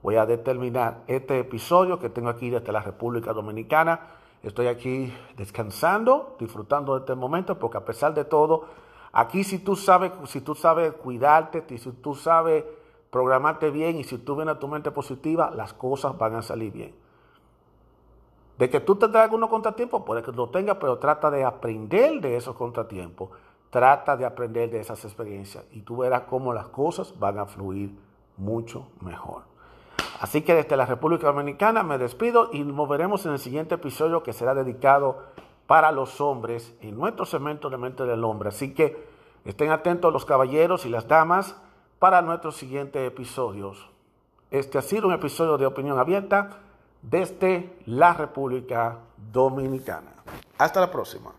voy 0.03 0.17
a 0.17 0.27
determinar 0.27 1.03
este 1.07 1.39
episodio 1.39 1.99
que 1.99 2.09
tengo 2.09 2.29
aquí 2.29 2.51
desde 2.51 2.73
la 2.73 2.81
República 2.81 3.33
Dominicana. 3.33 4.01
Estoy 4.43 4.69
aquí 4.69 5.13
descansando, 5.37 6.37
disfrutando 6.39 6.95
de 6.95 7.01
este 7.01 7.15
momento, 7.15 7.59
porque 7.59 7.79
a 7.79 7.85
pesar 7.85 8.15
de 8.15 8.25
todo, 8.25 8.67
aquí 9.13 9.43
si 9.45 9.59
tú 9.59 9.75
sabes, 9.75 10.13
si 10.27 10.41
tú 10.41 10.55
sabes 10.55 10.93
cuidarte, 10.93 11.65
si 11.79 11.91
tú 11.93 12.15
sabes 12.15 12.65
programarte 13.11 13.71
bien 13.71 13.97
y 13.97 14.05
si 14.05 14.19
tú 14.19 14.37
vienes 14.37 14.57
a 14.57 14.59
tu 14.59 14.69
mente 14.69 14.91
positiva, 14.91 15.51
las 15.51 15.73
cosas 15.73 16.17
van 16.17 16.37
a 16.37 16.43
salir 16.43 16.73
bien. 16.73 16.95
De 18.59 18.69
que 18.69 18.81
tú 18.81 18.97
tendrás 18.97 19.25
algunos 19.25 19.51
contratiempos, 19.51 20.03
puede 20.03 20.23
que 20.23 20.33
lo 20.33 20.51
tengas, 20.51 20.77
pero 20.79 20.99
trata 20.99 21.31
de 21.31 21.45
aprender 21.45 22.21
de 22.21 22.37
esos 22.37 22.57
contratiempos, 22.57 23.31
trata 23.71 24.17
de 24.17 24.25
aprender 24.25 24.71
de 24.71 24.81
esas 24.81 25.05
experiencias 25.05 25.65
y 25.73 25.83
tú 25.83 25.99
verás 25.99 26.23
cómo 26.23 26.53
las 26.53 26.69
cosas 26.69 27.17
van 27.19 27.39
a 27.39 27.47
fluir 27.47 27.97
mucho 28.37 28.89
mejor. 29.01 29.43
Así 30.20 30.42
que 30.42 30.54
desde 30.54 30.76
la 30.76 30.87
República 30.87 31.28
Dominicana 31.28 31.83
me 31.83 31.98
despido 31.98 32.50
y 32.52 32.64
nos 32.64 32.88
veremos 32.88 33.24
en 33.26 33.33
el 33.33 33.38
siguiente 33.38 33.76
episodio 33.76 34.22
que 34.22 34.33
será 34.33 34.54
dedicado 34.54 35.22
para 35.66 35.92
los 35.92 36.20
hombres 36.20 36.74
en 36.81 36.96
nuestro 36.96 37.24
segmento 37.24 37.70
de 37.70 37.76
mente 37.76 38.04
del 38.04 38.24
hombre. 38.24 38.48
Así 38.48 38.74
que 38.74 39.07
estén 39.44 39.70
atentos 39.70 40.12
los 40.12 40.24
caballeros 40.24 40.87
y 40.87 40.88
las 40.88 41.07
damas 41.07 41.57
para 41.98 42.22
nuestros 42.22 42.57
siguientes 42.57 43.07
episodios. 43.07 43.90
Este 44.50 44.78
ha 44.78 44.83
sido 44.83 45.09
un 45.09 45.14
episodio 45.14 45.59
de 45.59 45.66
opinión 45.66 45.98
abierta 45.98 46.59
desde 47.02 47.78
la 47.87 48.14
República 48.14 48.98
Dominicana. 49.16 50.14
Hasta 50.59 50.81
la 50.81 50.90
próxima. 50.90 51.33